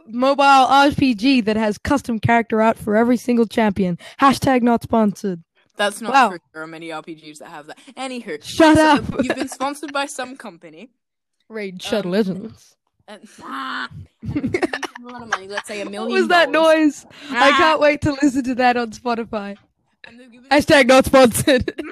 mobile 0.06 0.42
RPG 0.44 1.44
that 1.44 1.56
has 1.56 1.76
custom 1.78 2.18
character 2.18 2.62
art 2.62 2.78
for 2.78 2.96
every 2.96 3.16
single 3.16 3.46
champion. 3.46 3.98
Hashtag 4.20 4.62
not 4.62 4.82
sponsored. 4.82 5.42
That's 5.76 6.00
not 6.00 6.12
Wow. 6.12 6.28
true. 6.30 6.38
There 6.52 6.62
are 6.62 6.66
many 6.66 6.88
RPGs 6.88 7.38
that 7.38 7.48
have 7.48 7.66
that. 7.68 7.78
Anywho, 7.96 8.42
Shut 8.42 8.76
so 8.76 8.82
up. 8.84 9.04
you've 9.24 9.36
been 9.36 9.48
sponsored 9.48 9.92
by 9.92 10.06
some 10.18 10.36
company. 10.36 10.90
Raid 11.48 11.82
Shadow 11.82 12.08
Um, 12.08 12.12
Legends. 12.12 12.74
And, 13.08 13.26
and 13.40 14.34
you 14.34 14.50
give 14.50 14.60
them 14.70 14.82
a 15.06 15.08
lot 15.12 15.22
of 15.22 15.28
money. 15.30 15.48
Let's 15.48 15.66
say 15.66 15.80
a 15.80 15.84
million. 15.86 16.10
What 16.10 16.20
was 16.20 16.28
that 16.28 16.52
dollars. 16.52 17.06
noise? 17.06 17.06
I 17.30 17.52
can't 17.52 17.80
wait 17.80 18.02
to 18.02 18.12
listen 18.12 18.44
to 18.44 18.54
that 18.56 18.76
on 18.76 18.90
Spotify. 18.90 19.56
And 20.04 20.20
they've 20.20 20.30
given 20.30 20.50
Hashtag 20.50 20.88
not 20.88 21.06
sponsored. 21.06 21.72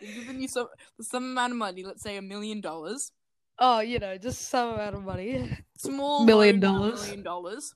They've 0.00 0.14
given 0.14 0.40
you 0.40 0.46
some 0.48 0.68
some 1.00 1.24
amount 1.24 1.52
of 1.52 1.58
money, 1.58 1.82
let's 1.84 2.02
say 2.02 2.16
a 2.16 2.22
million 2.22 2.60
dollars. 2.60 3.10
oh, 3.58 3.80
you 3.80 3.98
know, 3.98 4.18
just 4.18 4.48
some 4.48 4.74
amount 4.74 4.94
of 4.94 5.02
money. 5.02 5.50
Small 5.78 6.24
Million 6.24 6.60
loan 6.60 6.64
of 6.64 6.76
a 6.76 6.78
dollars. 6.90 7.02
million 7.02 7.22
dollars. 7.24 7.74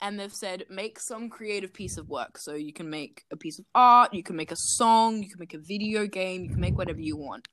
And 0.00 0.18
they've 0.18 0.32
said 0.32 0.64
make 0.70 0.98
some 0.98 1.28
creative 1.28 1.74
piece 1.74 1.98
of 1.98 2.08
work. 2.08 2.38
So 2.38 2.54
you 2.54 2.72
can 2.72 2.88
make 2.88 3.24
a 3.30 3.36
piece 3.36 3.58
of 3.58 3.66
art, 3.74 4.14
you 4.14 4.22
can 4.22 4.36
make 4.36 4.50
a 4.52 4.56
song, 4.56 5.22
you 5.22 5.28
can 5.28 5.38
make 5.38 5.52
a 5.54 5.58
video 5.58 6.06
game, 6.06 6.44
you 6.44 6.48
can 6.50 6.60
make 6.60 6.78
whatever 6.78 7.00
you 7.00 7.16
want. 7.18 7.46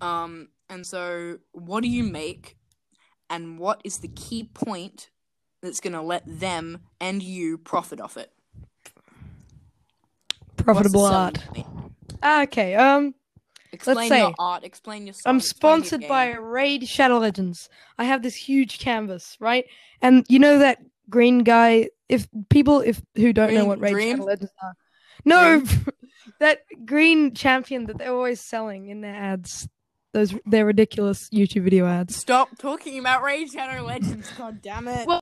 Um 0.00 0.48
and 0.68 0.86
so 0.86 1.38
what 1.52 1.82
do 1.82 1.88
you 1.88 2.02
make 2.02 2.56
and 3.30 3.58
what 3.58 3.80
is 3.84 3.98
the 3.98 4.08
key 4.08 4.44
point 4.44 5.10
that's 5.62 5.80
going 5.80 5.92
to 5.92 6.02
let 6.02 6.22
them 6.26 6.80
and 7.00 7.22
you 7.22 7.58
profit 7.58 8.00
off 8.00 8.16
it? 8.16 8.32
Profitable 10.56 11.04
art. 11.04 11.38
Ah, 12.22 12.42
Okay, 12.42 12.74
um, 12.74 13.14
Explain 13.72 14.08
say 14.08 14.20
your 14.20 14.34
art, 14.38 14.64
explain 14.64 15.06
your 15.06 15.12
song, 15.12 15.30
I'm 15.30 15.36
explain 15.36 15.74
your 15.74 15.84
sponsored 15.84 16.08
by. 16.08 16.30
Raid 16.30 16.88
Shadow 16.88 17.18
Legends. 17.18 17.68
I 17.98 18.04
have 18.04 18.22
this 18.22 18.34
huge 18.34 18.78
canvas, 18.78 19.36
right? 19.38 19.66
And 20.00 20.24
you 20.28 20.38
know 20.38 20.58
that 20.58 20.78
green 21.10 21.40
guy. 21.40 21.90
If 22.08 22.26
people, 22.48 22.80
if 22.80 23.02
who 23.16 23.32
don't 23.32 23.52
know 23.52 23.66
what 23.66 23.80
Raid 23.80 23.92
Dream? 23.92 24.16
Shadow 24.16 24.24
Legends 24.24 24.52
are, 24.62 24.74
no, 25.24 25.62
that 26.40 26.60
green 26.86 27.34
champion 27.34 27.86
that 27.86 27.98
they're 27.98 28.12
always 28.12 28.40
selling 28.40 28.88
in 28.88 29.02
their 29.02 29.14
ads. 29.14 29.68
Those 30.16 30.34
they're 30.46 30.64
ridiculous 30.64 31.28
YouTube 31.28 31.64
video 31.64 31.84
ads. 31.86 32.16
Stop 32.16 32.56
talking 32.56 32.98
about 32.98 33.22
Raid 33.22 33.52
Shadow 33.52 33.84
Legends, 33.84 34.30
god 34.38 34.62
damn 34.62 34.88
it. 34.88 35.06
Well- 35.06 35.20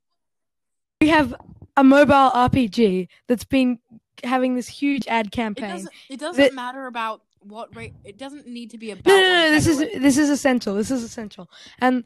We 1.01 1.09
have 1.09 1.35
a 1.77 1.83
mobile 1.83 2.31
RPG 2.31 3.09
that's 3.27 3.43
been 3.43 3.81
having 4.23 4.55
this 4.55 4.69
huge 4.69 5.09
ad 5.09 5.27
it 5.27 5.33
campaign. 5.33 5.71
doesn't 5.71 5.93
it 6.09 6.21
doesn't 6.21 6.41
that- 6.41 6.55
matter 6.55 6.87
about 6.87 7.23
what 7.41 7.75
rate 7.75 7.95
it 8.05 8.17
doesn't 8.19 8.47
need 8.47 8.71
to 8.71 8.79
be 8.79 8.93
about 8.93 9.05
No, 9.07 9.17
no, 9.17 9.33
no, 9.47 9.51
this 9.51 9.67
is 9.67 9.79
Legends. 9.81 10.01
this 10.03 10.17
is 10.17 10.31
essential. 10.31 10.77
This 10.77 10.93
is 10.93 11.03
essential. 11.03 11.51
And 11.81 12.05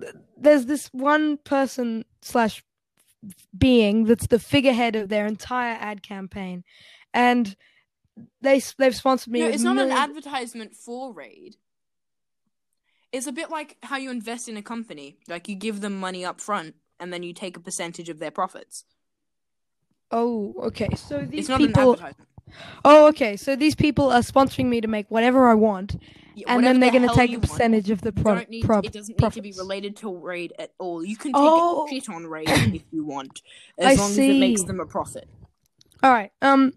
th- 0.00 0.14
there's 0.34 0.64
this 0.64 0.86
one 0.94 1.36
person 1.36 2.06
slash 2.22 2.64
being 3.56 4.04
that's 4.04 4.28
the 4.28 4.38
figurehead 4.38 4.96
of 4.96 5.10
their 5.10 5.26
entire 5.26 5.76
ad 5.78 6.02
campaign, 6.02 6.64
and 7.12 7.54
they 8.40 8.62
they've 8.78 8.96
sponsored 8.96 9.30
me. 9.30 9.40
No, 9.40 9.48
it's 9.48 9.62
not 9.62 9.76
an 9.76 9.90
advertisement 9.90 10.74
for 10.74 11.12
Raid. 11.12 11.56
It's 13.12 13.26
a 13.26 13.32
bit 13.32 13.50
like 13.50 13.76
how 13.82 13.96
you 13.96 14.10
invest 14.10 14.48
in 14.48 14.56
a 14.56 14.62
company. 14.62 15.16
Like 15.28 15.48
you 15.48 15.54
give 15.54 15.80
them 15.80 15.98
money 15.98 16.24
up 16.24 16.40
front 16.40 16.74
and 17.00 17.12
then 17.12 17.22
you 17.22 17.32
take 17.32 17.56
a 17.56 17.60
percentage 17.60 18.08
of 18.08 18.18
their 18.18 18.30
profits. 18.30 18.84
Oh, 20.10 20.54
okay. 20.64 20.88
So 20.96 21.20
these 21.24 21.40
It's 21.40 21.48
not 21.48 21.58
people. 21.58 21.98
Oh, 22.84 23.06
okay. 23.08 23.36
So 23.36 23.56
these 23.56 23.74
people 23.74 24.10
are 24.10 24.20
sponsoring 24.20 24.66
me 24.66 24.80
to 24.80 24.88
make 24.88 25.10
whatever 25.10 25.48
I 25.48 25.54
want, 25.54 26.00
Yeah, 26.34 26.46
and 26.54 26.64
then 26.64 26.80
they're 26.80 26.90
the 26.90 26.98
going 26.98 27.08
to 27.10 27.14
take 27.14 27.30
a 27.30 27.34
want. 27.34 27.42
percentage 27.42 27.90
of 27.90 28.00
the 28.00 28.12
pro- 28.12 28.42
need, 28.48 28.64
pro- 28.64 28.78
it 28.80 28.92
doesn't 28.92 29.20
need 29.20 29.32
to 29.32 29.42
be 29.42 29.52
related 29.52 29.96
to 29.98 30.14
Raid 30.16 30.54
at 30.58 30.72
all. 30.78 31.04
You 31.04 31.16
can 31.16 31.32
take 31.32 31.40
Oh. 31.42 31.86
a 31.86 31.90
shit 31.90 32.08
on 32.08 32.26
Raid 32.36 32.48
if 32.48 32.82
you 32.90 33.04
want, 33.04 33.42
as 33.78 33.98
I 33.98 34.00
long 34.00 34.10
as 34.12 34.18
it 34.18 34.38
makes 34.38 34.62
them 34.64 34.80
a 34.80 34.86
profit. 34.86 35.28
All 36.02 36.10
right. 36.10 36.32
Um. 36.40 36.72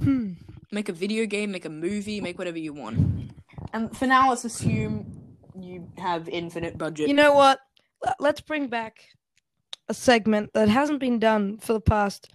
Hmm. 0.00 0.34
Make 0.70 0.88
a 0.88 0.92
video 0.92 1.26
game, 1.26 1.50
make 1.50 1.64
a 1.64 1.70
movie, 1.70 2.20
make 2.20 2.38
whatever 2.38 2.58
you 2.58 2.72
want. 2.72 3.32
And 3.72 3.96
for 3.96 4.06
now, 4.06 4.30
let's 4.30 4.44
assume 4.44 5.36
you 5.58 5.90
have 5.98 6.28
infinite 6.28 6.78
budget. 6.78 7.08
You 7.08 7.14
know 7.14 7.34
what? 7.34 7.60
Let's 8.18 8.40
bring 8.40 8.68
back 8.68 9.00
a 9.88 9.94
segment 9.94 10.52
that 10.54 10.68
hasn't 10.68 11.00
been 11.00 11.18
done 11.18 11.58
for 11.58 11.72
the 11.72 11.80
past 11.80 12.32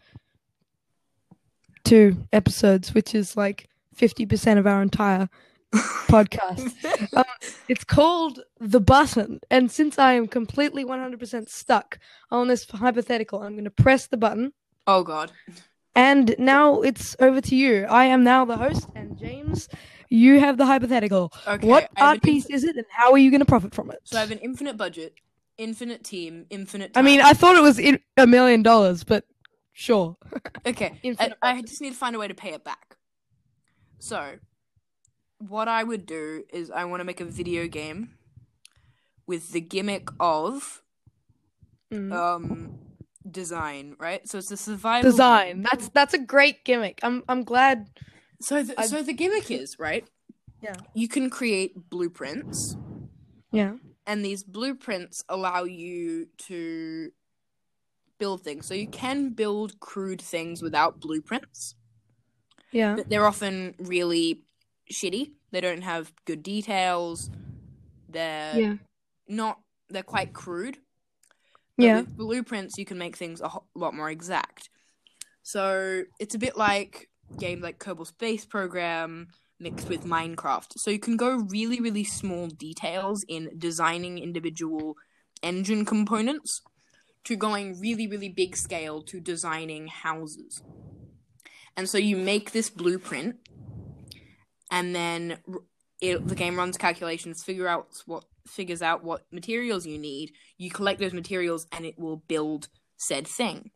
two 1.83 2.25
episodes, 2.31 2.93
which 2.93 3.13
is 3.15 3.37
like 3.37 3.67
50% 3.95 4.57
of 4.57 4.67
our 4.67 4.81
entire 4.81 5.29
podcast. 5.73 6.73
Um, 7.15 7.23
it's 7.67 7.83
called 7.83 8.41
The 8.59 8.79
Button. 8.79 9.39
And 9.49 9.71
since 9.71 9.97
I 9.99 10.13
am 10.13 10.27
completely 10.27 10.83
100% 10.85 11.49
stuck 11.49 11.99
on 12.31 12.47
this 12.47 12.69
hypothetical, 12.69 13.41
I'm 13.41 13.53
going 13.53 13.63
to 13.63 13.71
press 13.71 14.07
the 14.07 14.17
button. 14.17 14.53
oh 14.87 15.03
god. 15.03 15.31
And 15.95 16.33
now 16.39 16.81
it's 16.81 17.15
over 17.19 17.39
to 17.41 17.55
you. 17.55 17.85
I 17.87 18.05
am 18.05 18.23
now 18.23 18.45
the 18.45 18.57
host, 18.57 18.87
and 18.95 19.15
James, 19.15 19.69
you 20.13 20.39
have 20.39 20.57
the 20.57 20.65
hypothetical. 20.65 21.33
Okay. 21.47 21.67
what 21.67 21.89
art 21.97 22.21
piece 22.21 22.45
is 22.45 22.63
it, 22.63 22.75
and 22.75 22.85
how 22.91 23.11
are 23.11 23.17
you 23.17 23.31
going 23.31 23.39
to 23.39 23.45
profit 23.45 23.73
from 23.73 23.89
it? 23.89 23.99
So 24.03 24.17
I 24.17 24.21
have 24.21 24.31
an 24.31 24.37
infinite 24.39 24.77
budget, 24.77 25.15
infinite 25.57 26.03
team, 26.03 26.45
infinite. 26.49 26.91
I 26.95 27.01
mean. 27.01 27.19
I 27.21 27.33
thought 27.33 27.55
it 27.55 27.63
was 27.63 27.79
in- 27.79 27.99
a 28.17 28.27
million 28.27 28.61
dollars, 28.61 29.03
but 29.03 29.25
sure. 29.73 30.15
okay. 30.65 30.99
I 31.19 31.33
budget. 31.41 31.65
just 31.67 31.81
need 31.81 31.91
to 31.91 31.95
find 31.97 32.15
a 32.15 32.19
way 32.19 32.27
to 32.27 32.35
pay 32.35 32.53
it 32.53 32.63
back. 32.63 32.95
So, 33.97 34.35
what 35.39 35.67
I 35.67 35.83
would 35.83 36.05
do 36.05 36.43
is 36.53 36.69
I 36.69 36.85
want 36.85 36.99
to 37.01 37.05
make 37.05 37.19
a 37.21 37.25
video 37.25 37.67
game 37.67 38.11
with 39.25 39.51
the 39.51 39.61
gimmick 39.61 40.09
of 40.19 40.81
Mm. 41.91 42.11
um 42.11 42.79
design, 43.29 43.95
right? 43.99 44.27
So 44.27 44.39
it's 44.39 44.49
a 44.51 44.57
survival 44.57 45.11
Design. 45.11 45.61
That's 45.61 45.89
that's 45.89 46.13
a 46.15 46.17
great 46.17 46.65
gimmick. 46.65 46.99
I'm 47.03 47.23
I'm 47.29 47.43
glad. 47.43 47.87
So, 48.43 48.63
the, 48.63 48.83
so 48.83 49.01
the 49.01 49.13
gimmick 49.13 49.49
is 49.51 49.79
right. 49.79 50.05
Yeah. 50.61 50.75
You 50.93 51.07
can 51.07 51.29
create 51.29 51.89
blueprints, 51.89 52.75
Yeah. 53.51 53.75
and 54.05 54.23
these 54.23 54.43
blueprints 54.43 55.23
allow 55.29 55.63
you 55.63 56.27
to 56.49 57.11
build 58.17 58.43
things. 58.43 58.65
So 58.65 58.73
you 58.73 58.87
can 58.87 59.29
build 59.29 59.79
crude 59.79 60.21
things 60.21 60.61
without 60.61 60.99
blueprints, 60.99 61.75
Yeah. 62.71 62.95
but 62.95 63.09
they're 63.09 63.25
often 63.25 63.75
really 63.79 64.43
shitty. 64.91 65.31
They 65.51 65.61
don't 65.61 65.81
have 65.81 66.13
good 66.25 66.43
details. 66.43 67.29
They're 68.09 68.59
Yeah. 68.59 68.75
not. 69.27 69.59
They're 69.89 70.03
quite 70.03 70.33
crude. 70.33 70.77
But 71.77 71.83
Yeah. 71.85 71.97
With 72.01 72.15
blueprints, 72.15 72.77
you 72.77 72.85
can 72.85 72.97
make 72.97 73.17
things 73.17 73.41
a 73.41 73.49
lot 73.75 73.93
more 73.93 74.09
exact. 74.09 74.69
So 75.41 76.03
it's 76.19 76.35
a 76.35 76.39
bit 76.39 76.55
like 76.55 77.09
games 77.37 77.61
like 77.61 77.79
Kerbal 77.79 78.07
Space 78.07 78.45
Program 78.45 79.27
mixed 79.59 79.89
with 79.89 80.03
Minecraft. 80.05 80.73
So 80.77 80.91
you 80.91 80.99
can 80.99 81.17
go 81.17 81.35
really, 81.35 81.79
really 81.79 82.03
small 82.03 82.47
details 82.47 83.23
in 83.27 83.51
designing 83.57 84.17
individual 84.17 84.95
engine 85.41 85.85
components 85.85 86.61
to 87.25 87.35
going 87.35 87.79
really, 87.79 88.07
really 88.07 88.29
big 88.29 88.55
scale 88.55 89.01
to 89.03 89.19
designing 89.19 89.87
houses. 89.87 90.61
And 91.77 91.89
so 91.89 91.97
you 91.97 92.17
make 92.17 92.51
this 92.51 92.69
blueprint, 92.69 93.35
and 94.69 94.93
then 94.95 95.39
it, 96.01 96.27
the 96.27 96.35
game 96.35 96.57
runs 96.57 96.77
calculations, 96.77 97.43
figure 97.43 97.67
out 97.67 97.87
what 98.05 98.25
figures 98.45 98.81
out 98.81 99.03
what 99.03 99.25
materials 99.31 99.85
you 99.87 99.97
need. 99.97 100.33
You 100.57 100.69
collect 100.69 100.99
those 100.99 101.13
materials, 101.13 101.65
and 101.71 101.85
it 101.85 101.97
will 101.97 102.17
build 102.17 102.67
said 102.97 103.27
thing. 103.27 103.71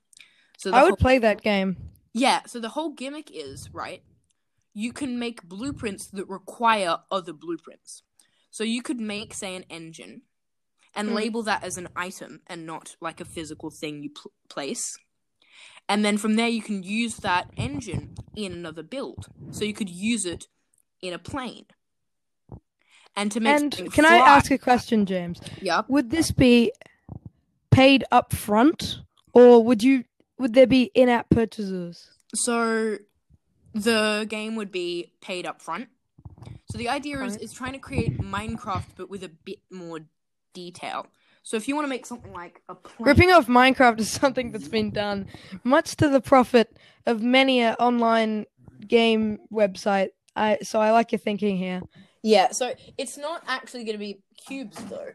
So 0.58 0.74
I 0.74 0.80
whole- 0.80 0.90
would 0.92 1.00
play 1.00 1.18
that 1.20 1.42
game. 1.42 1.78
Yeah, 2.14 2.42
so 2.46 2.60
the 2.60 2.70
whole 2.70 2.92
gimmick 2.92 3.30
is, 3.34 3.70
right? 3.74 4.04
You 4.74 4.94
can 4.94 5.18
make 5.18 5.44
blueprints 5.44 6.08
that 6.08 6.28
require 6.28 7.00
other 7.12 7.34
blueprints. 7.34 8.04
So 8.52 8.64
you 8.64 8.82
could 8.82 9.00
make, 9.00 9.34
say, 9.34 9.56
an 9.56 9.66
engine 9.70 10.22
and 10.96 11.10
Mm. 11.10 11.14
label 11.16 11.44
that 11.44 11.64
as 11.64 11.78
an 11.78 11.90
item 11.96 12.42
and 12.48 12.66
not 12.66 12.96
like 13.02 13.20
a 13.20 13.26
physical 13.26 13.70
thing 13.70 14.04
you 14.04 14.10
pl- 14.10 14.32
place. 14.50 14.98
And 15.90 16.04
then 16.04 16.18
from 16.18 16.36
there, 16.36 16.50
you 16.50 16.62
can 16.62 16.84
use 16.84 17.18
that 17.18 17.50
engine 17.56 18.16
in 18.36 18.52
another 18.52 18.84
build. 18.84 19.28
So 19.52 19.64
you 19.64 19.74
could 19.74 19.90
use 19.90 20.26
it 20.26 20.48
in 21.02 21.14
a 21.14 21.20
plane. 21.20 21.66
And 23.16 23.32
to 23.32 23.40
make 23.40 23.56
And 23.56 23.94
can 23.94 24.06
I 24.06 24.18
ask 24.18 24.52
a 24.52 24.58
question, 24.58 25.06
James? 25.06 25.40
Yeah. 25.62 25.84
Would 25.88 26.10
this 26.12 26.32
be 26.32 26.72
paid 27.72 28.04
up 28.12 28.34
front, 28.34 29.00
or 29.34 29.64
would 29.64 29.82
you 29.82 30.04
would 30.38 30.54
there 30.54 30.68
be 30.68 30.84
in-app 30.94 31.30
purchases? 31.30 32.10
So 32.34 32.98
the 33.74 34.26
game 34.30 34.56
would 34.56 34.72
be 34.72 35.14
paid 35.22 35.46
up 35.46 35.62
front. 35.62 35.90
So 36.72 36.78
the 36.78 36.90
idea 36.90 37.24
is, 37.24 37.38
is 37.38 37.54
trying 37.54 37.74
to 37.74 37.80
create 37.80 38.20
Minecraft 38.20 38.86
but 38.96 39.10
with 39.10 39.24
a 39.24 39.30
bit 39.30 39.60
more 39.72 40.00
detail. 40.54 41.08
So 41.44 41.56
if 41.56 41.68
you 41.68 41.76
want 41.76 41.86
to 41.86 41.90
make 41.90 42.06
something 42.06 42.34
like 42.34 42.62
a 42.68 42.76
plane, 42.76 43.08
Ripping 43.08 43.32
off 43.32 43.48
Minecraft 43.48 44.00
is 44.00 44.12
something 44.12 44.52
that's 44.52 44.68
been 44.68 44.92
done 44.92 45.28
much 45.64 45.96
to 45.98 46.10
the 46.10 46.20
profit 46.20 46.76
of 47.06 47.22
many 47.22 47.62
a 47.62 47.74
online 47.76 48.46
game 48.86 49.40
website. 49.52 50.10
I 50.36 50.58
so 50.62 50.82
I 50.82 50.92
like 50.92 51.14
your 51.14 51.20
thinking 51.20 51.58
here. 51.58 51.82
Yeah, 52.22 52.52
so 52.52 52.74
it's 52.98 53.18
not 53.18 53.44
actually 53.48 53.86
going 53.86 53.94
to 53.94 54.00
be 54.00 54.22
cubes 54.46 54.78
though. 54.86 55.12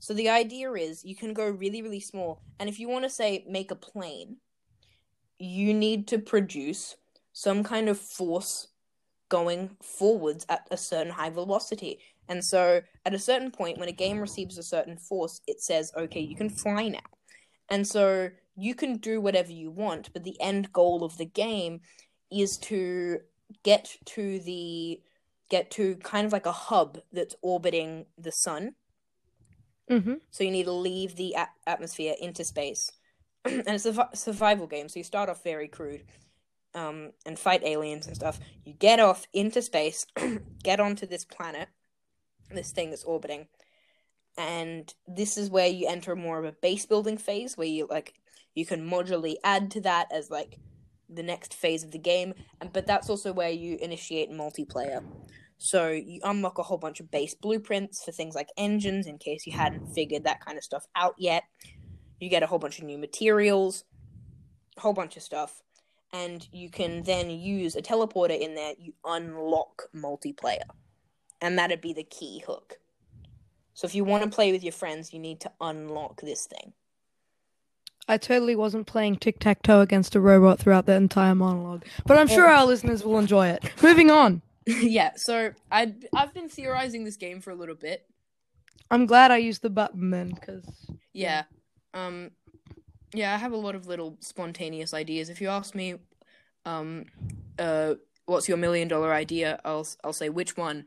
So 0.00 0.12
the 0.12 0.28
idea 0.28 0.70
is 0.72 1.04
you 1.04 1.16
can 1.16 1.32
go 1.32 1.48
really 1.48 1.80
really 1.80 2.00
small 2.00 2.42
and 2.58 2.68
if 2.68 2.78
you 2.78 2.88
want 2.88 3.04
to 3.04 3.10
say 3.10 3.44
make 3.48 3.70
a 3.70 3.74
plane, 3.74 4.36
you 5.40 5.74
need 5.74 6.08
to 6.08 6.20
produce 6.20 6.96
some 7.34 7.64
kind 7.64 7.88
of 7.90 7.98
force 8.00 8.68
going 9.30 9.76
forwards 9.82 10.46
at 10.48 10.66
a 10.70 10.78
certain 10.78 11.12
high 11.12 11.30
velocity. 11.30 12.00
And 12.28 12.44
so 12.44 12.82
at 13.06 13.14
a 13.14 13.20
certain 13.20 13.52
point 13.52 13.78
when 13.78 13.88
a 13.88 13.92
game 13.92 14.20
receives 14.20 14.58
a 14.58 14.64
certain 14.64 14.98
force, 14.98 15.40
it 15.48 15.62
says, 15.62 15.92
"Okay, 15.96 16.20
you 16.20 16.36
can 16.36 16.50
fly 16.50 16.88
now." 16.88 17.00
And 17.70 17.86
so 17.86 18.30
you 18.56 18.74
can 18.74 18.98
do 18.98 19.20
whatever 19.20 19.52
you 19.52 19.70
want, 19.70 20.12
but 20.12 20.24
the 20.24 20.40
end 20.40 20.72
goal 20.72 21.04
of 21.04 21.18
the 21.18 21.26
game 21.26 21.82
is 22.30 22.58
to 22.58 23.20
get 23.64 23.96
to 24.06 24.40
the 24.40 25.02
get 25.50 25.70
to 25.72 25.96
kind 25.98 26.26
of 26.26 26.32
like 26.32 26.46
a 26.46 26.52
hub 26.52 27.00
that's 27.12 27.36
orbiting 27.42 28.06
the 28.18 28.32
sun. 28.32 28.76
hmm 29.88 30.20
So 30.30 30.44
you 30.44 30.50
need 30.50 30.64
to 30.64 30.72
leave 30.72 31.16
the 31.16 31.34
a- 31.34 31.50
atmosphere 31.66 32.14
into 32.20 32.44
space, 32.44 32.90
and 33.44 33.68
it's 33.68 33.86
a 33.86 34.08
survival 34.14 34.66
game. 34.66 34.88
So 34.88 34.98
you 34.98 35.04
start 35.04 35.28
off 35.28 35.42
very 35.42 35.68
crude, 35.68 36.04
um, 36.74 37.10
and 37.26 37.38
fight 37.38 37.62
aliens 37.64 38.06
and 38.06 38.16
stuff. 38.16 38.40
You 38.64 38.74
get 38.74 39.00
off 39.00 39.26
into 39.32 39.62
space, 39.62 40.06
get 40.62 40.80
onto 40.80 41.06
this 41.06 41.24
planet, 41.24 41.68
this 42.50 42.72
thing 42.72 42.90
that's 42.90 43.04
orbiting, 43.04 43.48
and 44.36 44.92
this 45.06 45.36
is 45.36 45.50
where 45.50 45.66
you 45.66 45.88
enter 45.88 46.14
more 46.16 46.38
of 46.38 46.44
a 46.44 46.52
base 46.52 46.86
building 46.86 47.18
phase, 47.18 47.56
where 47.56 47.66
you 47.66 47.86
like 47.90 48.14
you 48.54 48.66
can 48.66 48.88
modularly 48.88 49.36
add 49.44 49.70
to 49.72 49.80
that 49.82 50.08
as 50.12 50.30
like 50.30 50.58
the 51.08 51.22
next 51.22 51.54
phase 51.54 51.82
of 51.82 51.90
the 51.90 51.98
game, 51.98 52.34
and 52.60 52.72
but 52.72 52.86
that's 52.86 53.10
also 53.10 53.32
where 53.32 53.50
you 53.50 53.78
initiate 53.80 54.30
multiplayer. 54.30 55.04
So 55.62 55.90
you 55.90 56.20
unlock 56.24 56.58
a 56.58 56.62
whole 56.62 56.78
bunch 56.78 57.00
of 57.00 57.10
base 57.10 57.34
blueprints 57.34 58.02
for 58.02 58.12
things 58.12 58.34
like 58.34 58.48
engines 58.56 59.06
in 59.06 59.18
case 59.18 59.46
you 59.46 59.52
hadn't 59.52 59.92
figured 59.92 60.24
that 60.24 60.42
kind 60.42 60.56
of 60.56 60.64
stuff 60.64 60.86
out 60.96 61.14
yet. 61.18 61.42
You 62.20 62.28
get 62.28 62.42
a 62.42 62.46
whole 62.46 62.58
bunch 62.58 62.78
of 62.78 62.84
new 62.84 62.98
materials, 62.98 63.84
a 64.76 64.80
whole 64.80 64.92
bunch 64.92 65.16
of 65.16 65.22
stuff, 65.22 65.62
and 66.12 66.46
you 66.52 66.70
can 66.70 67.02
then 67.02 67.30
use 67.30 67.74
a 67.74 67.82
teleporter 67.82 68.38
in 68.38 68.54
there. 68.54 68.74
You 68.78 68.94
unlock 69.04 69.84
multiplayer, 69.94 70.68
and 71.40 71.58
that'd 71.58 71.80
be 71.80 71.92
the 71.92 72.04
key 72.04 72.42
hook. 72.46 72.78
So 73.74 73.86
if 73.86 73.94
you 73.94 74.04
want 74.04 74.24
to 74.24 74.30
play 74.30 74.52
with 74.52 74.62
your 74.62 74.72
friends, 74.72 75.12
you 75.12 75.18
need 75.18 75.40
to 75.40 75.52
unlock 75.60 76.20
this 76.20 76.46
thing. 76.46 76.74
I 78.08 78.18
totally 78.18 78.56
wasn't 78.56 78.86
playing 78.86 79.16
tic 79.16 79.38
tac 79.38 79.62
toe 79.62 79.80
against 79.80 80.16
a 80.16 80.20
robot 80.20 80.58
throughout 80.58 80.86
the 80.86 80.94
entire 80.94 81.34
monologue, 81.34 81.84
but 82.04 82.18
I'm 82.18 82.26
sure 82.26 82.48
oh. 82.48 82.56
our 82.56 82.66
listeners 82.66 83.04
will 83.04 83.18
enjoy 83.18 83.48
it. 83.48 83.70
Moving 83.82 84.10
on. 84.10 84.42
yeah, 84.66 85.12
so 85.16 85.52
I 85.70 85.94
I've 86.14 86.34
been 86.34 86.48
theorizing 86.48 87.04
this 87.04 87.16
game 87.16 87.40
for 87.40 87.50
a 87.50 87.54
little 87.54 87.74
bit. 87.74 88.06
I'm 88.90 89.06
glad 89.06 89.30
I 89.30 89.36
used 89.36 89.62
the 89.62 89.70
button 89.70 90.10
then, 90.10 90.30
because 90.30 90.64
Yeah. 91.12 91.44
Um 91.94 92.30
yeah, 93.12 93.34
I 93.34 93.38
have 93.38 93.52
a 93.52 93.56
lot 93.56 93.74
of 93.74 93.86
little 93.86 94.16
spontaneous 94.20 94.94
ideas. 94.94 95.28
If 95.30 95.40
you 95.40 95.48
ask 95.48 95.74
me 95.74 95.96
um 96.64 97.06
uh 97.58 97.94
what's 98.26 98.48
your 98.48 98.56
million 98.58 98.88
dollar 98.88 99.12
idea, 99.12 99.60
I'll 99.64 99.86
I'll 100.04 100.12
say 100.12 100.28
which 100.28 100.56
one. 100.56 100.86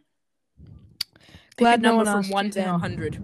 Pick 1.55 1.57
Glad 1.65 1.79
a 1.79 1.83
no 1.83 1.97
number 1.97 2.11
one 2.11 2.23
from 2.23 2.31
1 2.31 2.49
to 2.51 2.61
100. 2.63 3.23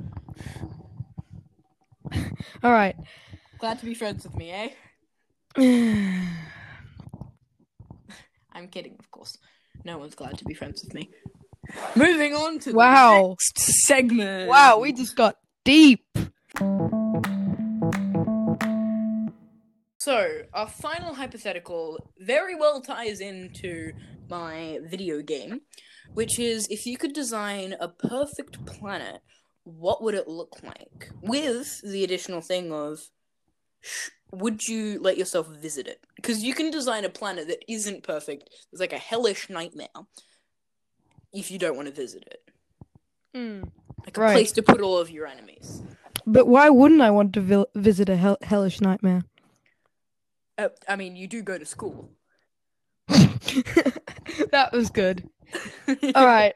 all 2.63 2.71
right. 2.71 2.95
Glad 3.57 3.79
to 3.79 3.85
be 3.85 3.93
friends 3.95 4.23
with 4.23 4.35
me, 4.35 4.51
eh? 4.51 4.69
I'm 8.53 8.67
kidding, 8.67 8.95
of 8.99 9.09
course. 9.09 9.37
No 9.83 9.97
one's 9.97 10.13
glad 10.15 10.37
to 10.37 10.45
be 10.45 10.53
friends 10.53 10.83
with 10.83 10.93
me. 10.93 11.09
Moving 11.95 12.33
on 12.35 12.59
to 12.59 12.71
the 12.71 12.75
Wow. 12.77 13.29
next 13.29 13.57
segment. 13.85 14.47
wow, 14.49 14.79
we 14.79 14.91
just 14.93 15.15
got 15.15 15.37
deep. 15.63 16.05
So, 20.03 20.43
our 20.53 20.67
final 20.69 21.13
hypothetical 21.13 21.99
very 22.19 22.55
well 22.55 22.79
ties 22.81 23.19
into 23.19 23.91
my 24.29 24.79
video 24.85 25.21
game, 25.21 25.59
which 26.13 26.39
is 26.39 26.67
if 26.69 26.87
you 26.87 26.97
could 26.97 27.11
design 27.11 27.75
a 27.81 27.89
perfect 27.89 28.65
planet, 28.65 29.19
what 29.65 30.01
would 30.01 30.15
it 30.15 30.29
look 30.29 30.55
like? 30.63 31.11
With 31.21 31.81
the 31.81 32.05
additional 32.05 32.39
thing 32.39 32.71
of, 32.71 33.01
sh- 33.81 34.09
would 34.31 34.65
you 34.69 35.01
let 35.01 35.17
yourself 35.17 35.47
visit 35.49 35.85
it? 35.85 35.99
Because 36.15 36.43
you 36.43 36.53
can 36.53 36.71
design 36.71 37.03
a 37.03 37.09
planet 37.09 37.49
that 37.49 37.65
isn't 37.69 38.03
perfect. 38.03 38.49
It's 38.71 38.79
like 38.79 38.93
a 38.93 38.97
hellish 38.97 39.49
nightmare 39.49 39.87
if 41.33 41.51
you 41.51 41.59
don't 41.59 41.75
want 41.75 41.89
to 41.89 41.93
visit 41.93 42.23
it. 42.25 42.49
Hmm. 43.35 43.63
Like 44.05 44.17
a 44.17 44.21
Right. 44.21 44.31
place 44.33 44.53
to 44.53 44.63
put 44.63 44.79
all 44.79 44.97
of 44.97 45.09
your 45.09 45.27
enemies. 45.27 45.81
But 46.25 46.47
why 46.47 46.69
wouldn't 46.69 47.01
I 47.01 47.11
want 47.11 47.33
to 47.33 47.41
vil- 47.41 47.67
visit 47.75 48.07
a 48.07 48.15
hell- 48.15 48.37
hellish 48.43 48.79
nightmare? 48.79 49.23
Uh, 50.59 50.69
I 50.89 50.97
mean, 50.97 51.15
you 51.15 51.25
do 51.25 51.41
go 51.41 51.57
to 51.57 51.65
school. 51.65 52.09
that 53.07 54.69
was 54.73 54.89
good. 54.89 55.27
All 56.13 56.25
right. 56.25 56.53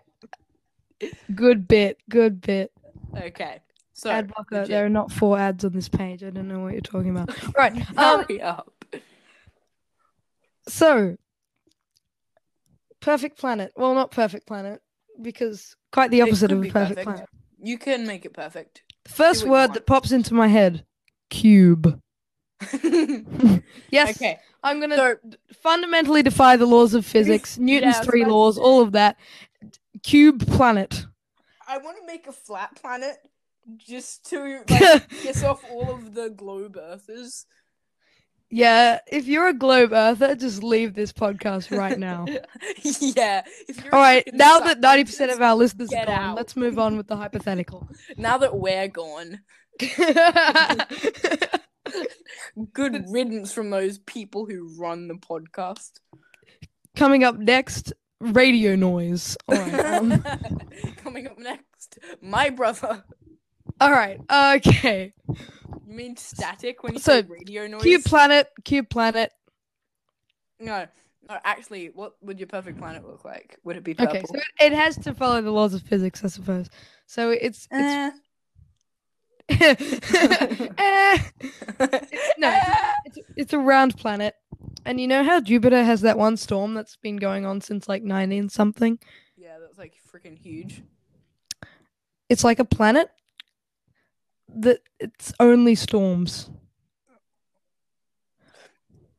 Good 1.34 1.68
bit. 1.70 2.00
Good 2.10 2.42
bit. 2.42 2.74
Okay. 3.18 3.62
So 3.94 4.10
Ad 4.10 4.28
blocker. 4.28 4.56
legit. 4.58 4.70
There 4.70 4.86
are 4.86 4.90
not 4.90 5.10
four 5.10 5.40
ads 5.40 5.64
on 5.64 5.72
this 5.72 5.88
page. 5.88 6.22
I 6.22 6.32
don't 6.32 6.50
know 6.50 6.60
what 6.60 6.74
you're 6.74 6.82
talking 6.82 7.12
about. 7.12 7.30
All 7.30 7.54
right. 7.58 7.74
Um, 7.98 8.26
Hurry 8.26 8.42
up. 8.42 8.74
so, 10.68 11.16
perfect 13.00 13.38
planet. 13.40 13.72
Well, 13.78 13.96
not 13.96 14.12
perfect 14.12 14.46
planet 14.48 14.82
because 15.22 15.78
quite 15.94 16.12
the 16.12 16.22
opposite 16.22 16.52
of 16.52 16.60
a 16.62 16.70
perfect, 16.70 16.74
perfect. 16.74 17.04
planet. 17.06 17.30
You 17.62 17.78
can 17.78 18.06
make 18.06 18.26
it 18.26 18.34
perfect. 18.34 18.84
First 19.08 19.48
word 19.48 19.74
that 19.76 19.88
pops 19.88 20.12
into 20.12 20.34
my 20.34 20.48
head: 20.48 20.86
cube. 21.30 22.02
Yes. 23.92 24.16
okay. 24.18 24.40
I'm 24.64 24.80
gonna 24.80 24.96
So 24.96 25.16
d- 25.28 25.38
fundamentally 25.62 26.24
defy 26.24 26.56
the 26.58 26.66
laws 26.66 26.94
of 26.94 27.06
physics, 27.06 27.58
Newton's 27.60 27.96
Yeah, 27.98 28.02
three 28.04 28.26
laws, 28.26 28.58
all 28.58 28.82
of 28.82 28.94
that. 28.94 29.18
Cube 30.04 30.46
planet. 30.48 31.06
I 31.68 31.78
want 31.78 31.98
to 32.00 32.06
make 32.06 32.28
a 32.28 32.32
flat 32.32 32.76
planet 32.76 33.16
just 33.78 34.26
to 34.30 34.62
like 34.70 35.10
piss 35.10 35.44
off 35.44 35.64
all 35.70 35.92
of 35.94 36.14
the 36.14 36.30
globe 36.30 36.78
earthers. 36.78 37.46
yeah, 38.50 39.00
if 39.08 39.26
you're 39.28 39.48
a 39.48 39.54
globe 39.54 39.92
earther, 39.94 40.36
just 40.36 40.62
leave 40.64 40.94
this 40.94 41.12
podcast 41.14 41.76
right 41.76 41.98
now. 41.98 42.26
yeah. 43.00 43.44
All 43.92 44.00
right, 44.00 44.28
now 44.34 44.60
that 44.60 44.80
ninety 44.82 45.06
percent 45.06 45.32
of 45.32 45.42
our 45.42 45.56
listeners 45.56 45.92
are 45.94 46.06
gone, 46.06 46.16
out. 46.16 46.36
let's 46.36 46.56
move 46.56 46.78
on 46.80 46.98
with 46.98 47.08
the 47.08 47.16
hypothetical. 47.18 47.88
now 48.18 48.38
that 48.38 48.56
we're 48.58 48.88
gone, 48.90 49.40
good 52.74 53.06
riddance 53.10 53.52
from 53.54 53.70
those 53.70 53.98
people 54.00 54.46
who 54.46 54.70
run 54.78 55.08
the 55.08 55.16
podcast. 55.16 55.92
Coming 56.96 57.24
up 57.24 57.38
next, 57.38 57.94
radio 58.20 58.76
noise. 58.76 59.36
All 59.48 59.56
right, 59.58 59.74
um, 59.86 60.24
Coming 60.98 61.28
up 61.28 61.38
next, 61.40 62.00
my 62.22 62.50
brother. 62.50 63.04
all 63.82 63.92
right, 63.92 64.20
okay. 64.32 65.14
You 65.28 65.94
mean 65.96 66.16
static 66.18 66.84
when 66.84 66.94
you 66.94 67.00
So, 67.00 67.22
say 67.22 67.28
radio 67.28 67.68
noise? 67.68 67.82
Cube 67.84 68.04
planet, 68.04 68.48
cube 68.64 68.90
planet. 68.90 69.32
no, 70.60 70.88
no. 71.30 71.38
Actually, 71.44 71.88
what 71.88 72.14
would 72.22 72.40
your 72.40 72.48
perfect 72.48 72.78
planet 72.78 73.06
look 73.08 73.26
like? 73.26 73.58
Would 73.64 73.78
it 73.78 73.84
be 73.84 73.94
purple? 73.94 74.18
Okay, 74.18 74.26
so 74.28 74.40
it, 74.60 74.72
has 74.74 74.98
to 74.98 75.14
follow 75.14 75.42
the 75.42 75.52
laws 75.52 75.74
of 75.74 75.82
physics, 75.82 76.24
I 76.24 76.28
suppose. 76.28 76.70
So 77.08 77.32
it's 77.32 77.68
it's 77.72 77.72
Eh. 77.72 78.12
Eh, 80.78 81.18
no, 82.38 82.60
it's, 83.06 83.20
it's 83.36 83.54
a 83.54 83.60
round 83.60 83.98
planet. 83.98 84.36
And 84.86 85.00
you 85.00 85.08
know 85.08 85.24
how 85.24 85.40
Jupiter 85.40 85.84
has 85.84 86.02
that 86.02 86.18
one 86.18 86.38
storm 86.38 86.74
that's 86.74 86.98
been 86.98 87.18
going 87.18 87.46
on 87.46 87.62
since 87.62 87.88
like 87.88 88.04
19 88.04 88.50
something? 88.50 89.00
yeah, 89.38 89.60
that's 89.60 89.78
like 89.78 89.94
freaking 90.12 90.38
huge. 90.38 90.82
It's 92.30 92.44
like 92.44 92.60
a 92.60 92.66
planet 92.66 93.10
that 94.56 94.80
it's 95.00 95.34
only 95.40 95.76
storms. 95.76 96.50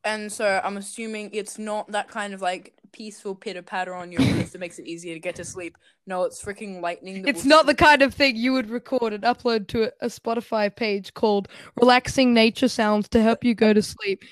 And 0.03 0.31
so 0.33 0.61
I'm 0.63 0.77
assuming 0.77 1.31
it's 1.33 1.59
not 1.59 1.93
that 1.93 2.09
kind 2.09 2.35
of 2.35 2.43
like 2.43 2.75
peaceful 2.95 3.35
pitter 3.35 3.61
patter 3.61 3.93
on 3.93 4.11
your 4.13 4.21
wrist 4.23 4.53
that 4.53 4.59
makes 4.61 4.79
it 4.79 4.87
easier 4.87 5.13
to 5.15 5.21
get 5.21 5.35
to 5.35 5.45
sleep. 5.45 5.77
No, 6.07 6.23
it's 6.23 6.43
freaking 6.43 6.81
lightning. 6.81 7.27
It's 7.27 7.45
not 7.45 7.67
the 7.67 7.75
kind 7.75 8.01
of 8.03 8.15
thing 8.15 8.37
you 8.37 8.53
would 8.53 8.71
record 8.71 9.13
and 9.13 9.25
upload 9.25 9.67
to 9.69 9.85
a, 9.85 9.91
a 10.03 10.07
Spotify 10.07 10.75
page 10.75 11.13
called 11.15 11.49
Relaxing 11.81 12.33
Nature 12.33 12.69
Sounds 12.69 13.09
to 13.09 13.21
help 13.21 13.43
you 13.45 13.55
go 13.55 13.73
to 13.73 13.83
sleep, 13.83 14.23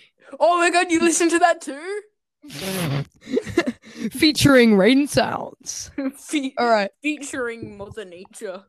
Oh 0.41 0.59
my 0.59 0.71
god, 0.71 0.91
you 0.91 1.01
listen 1.01 1.29
to 1.29 1.39
that 1.41 1.61
too? 1.61 2.01
featuring 4.11 4.77
rain 4.77 5.07
sounds. 5.07 5.91
Fe- 6.17 6.55
All 6.59 6.69
right. 6.69 6.91
featuring 7.03 7.77
Mother 7.77 8.05
Nature. 8.05 8.63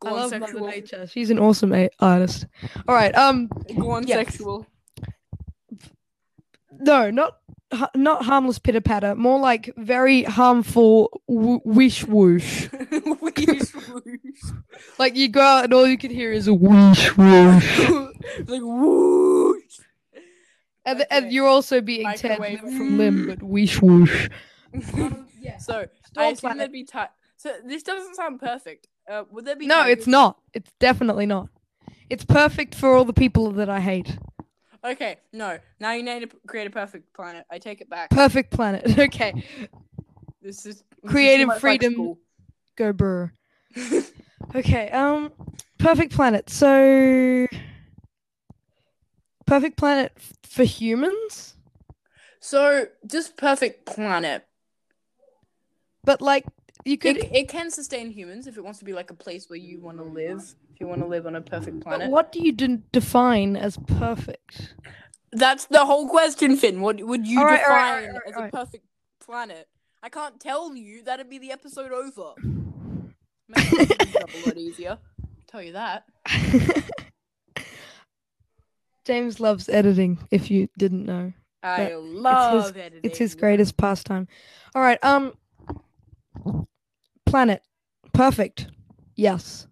Go 0.00 0.08
I 0.08 0.10
love 0.12 0.30
sexual. 0.30 0.60
Mother 0.60 0.72
Nature. 0.72 1.06
She's 1.06 1.30
an 1.30 1.38
awesome 1.38 1.72
a- 1.72 1.88
artist. 2.00 2.46
All 2.88 2.94
right. 2.94 3.14
Um. 3.14 3.48
Go 3.78 3.90
on, 3.92 4.06
Yes. 4.06 4.18
sexual. 4.28 4.66
No, 6.80 7.10
not 7.10 7.36
ha- 7.72 7.90
not 7.94 8.24
harmless 8.24 8.58
pitter 8.58 8.80
patter. 8.80 9.14
More 9.14 9.38
like 9.40 9.72
very 9.76 10.22
harmful 10.24 11.22
w- 11.28 11.60
wish 11.64 12.04
whoosh. 12.06 12.68
Whoosh, 12.92 13.74
whoosh. 13.74 14.52
Like 14.98 15.16
you 15.16 15.28
go 15.28 15.40
out 15.40 15.64
and 15.64 15.72
all 15.74 15.86
you 15.86 15.98
can 15.98 16.10
hear 16.10 16.32
is 16.32 16.46
a 16.48 16.54
whoosh 16.54 17.10
whoosh. 17.16 17.78
like 18.46 18.60
whoosh. 18.62 19.78
And, 20.84 20.98
th- 20.98 21.08
and 21.10 21.32
you're 21.32 21.46
also 21.46 21.80
being 21.80 22.06
Ted 22.14 22.38
Microwave. 22.38 22.62
Lim 22.64 22.76
from 22.76 22.98
Limb, 22.98 23.26
but 23.28 23.42
wish 23.42 23.80
whoosh. 23.80 24.28
yeah. 25.40 25.58
So 25.58 25.86
I 26.16 26.26
assume 26.26 26.58
there'd 26.58 26.72
be 26.72 26.84
ti- 26.84 26.98
So 27.36 27.52
this 27.64 27.82
doesn't 27.82 28.16
sound 28.16 28.40
perfect. 28.40 28.88
Uh, 29.10 29.24
would 29.30 29.44
there 29.44 29.56
be? 29.56 29.66
No, 29.66 29.84
it's 29.86 30.06
not. 30.06 30.38
It's 30.54 30.70
definitely 30.78 31.26
not. 31.26 31.48
It's 32.10 32.24
perfect 32.24 32.74
for 32.74 32.94
all 32.94 33.04
the 33.04 33.12
people 33.12 33.52
that 33.52 33.68
I 33.70 33.80
hate. 33.80 34.16
Okay, 34.84 35.16
no. 35.32 35.58
Now 35.78 35.92
you 35.92 36.02
need 36.02 36.28
to 36.28 36.36
create 36.46 36.66
a 36.66 36.70
perfect 36.70 37.12
planet. 37.14 37.44
I 37.50 37.58
take 37.58 37.80
it 37.80 37.88
back. 37.88 38.10
Perfect 38.10 38.50
planet. 38.50 38.82
Okay, 38.98 39.32
This 40.40 40.58
is 40.58 40.64
this 40.64 40.76
is 40.76 40.82
Creative 41.10 41.48
like 41.48 41.60
freedom. 41.60 42.16
go 42.76 42.92
brr. 42.92 43.32
Okay, 44.56 44.90
um, 44.90 45.32
perfect 45.78 46.12
planet. 46.12 46.50
So, 46.50 47.46
perfect 49.46 49.76
planet 49.76 50.12
f- 50.16 50.32
for 50.42 50.64
humans, 50.64 51.54
so 52.40 52.86
just 53.06 53.36
perfect 53.36 53.86
planet. 53.86 54.44
but 56.04 56.20
like 56.20 56.44
you 56.84 56.98
could. 56.98 57.18
It, 57.18 57.30
it 57.32 57.48
can 57.48 57.70
sustain 57.70 58.10
humans 58.10 58.46
if 58.48 58.56
it 58.58 58.64
wants 58.64 58.80
to 58.80 58.84
be 58.84 58.92
like 58.92 59.10
a 59.10 59.14
place 59.14 59.48
where 59.48 59.58
you 59.58 59.78
want 59.80 59.98
to 59.98 60.04
live. 60.04 60.54
If 60.74 60.80
you 60.80 60.86
want 60.86 61.00
to 61.02 61.06
live 61.06 61.26
on 61.26 61.36
a 61.36 61.40
perfect 61.40 61.78
but 61.80 61.84
planet. 61.84 62.10
what 62.10 62.32
do 62.32 62.42
you 62.44 62.52
de- 62.52 62.78
define 62.92 63.56
as 63.56 63.76
perfect? 63.86 64.74
That's 65.32 65.66
the 65.66 65.84
whole 65.84 66.08
question, 66.08 66.56
Finn. 66.56 66.80
What 66.80 67.00
would 67.02 67.26
you 67.26 67.38
Alright, 67.40 67.60
define 67.60 67.74
alright, 67.76 68.04
alright, 68.08 68.22
as 68.26 68.34
alright. 68.34 68.52
a 68.54 68.56
perfect 68.56 68.84
planet? 69.24 69.68
I 70.02 70.08
can't 70.08 70.40
tell 70.40 70.74
you. 70.74 71.02
That'd 71.04 71.28
be 71.30 71.38
the 71.38 71.52
episode 71.52 71.92
over. 71.92 72.32
Make 73.48 73.72
my 73.72 73.86
a 74.16 74.46
lot 74.46 74.56
easier. 74.56 74.98
Tell 75.46 75.62
you 75.62 75.72
that. 75.72 76.04
James 79.04 79.40
loves 79.40 79.68
editing. 79.68 80.18
If 80.30 80.50
you 80.50 80.68
didn't 80.78 81.04
know, 81.04 81.32
I 81.62 81.84
But 81.90 82.02
love 82.02 82.76
editing. 82.76 83.00
it's 83.02 83.18
his 83.18 83.34
greatest 83.34 83.76
pastime. 83.76 84.28
All 84.74 84.82
right, 84.82 85.02
um, 85.04 85.32
planet, 87.26 87.62
perfect. 88.12 88.68
Yes. 89.16 89.66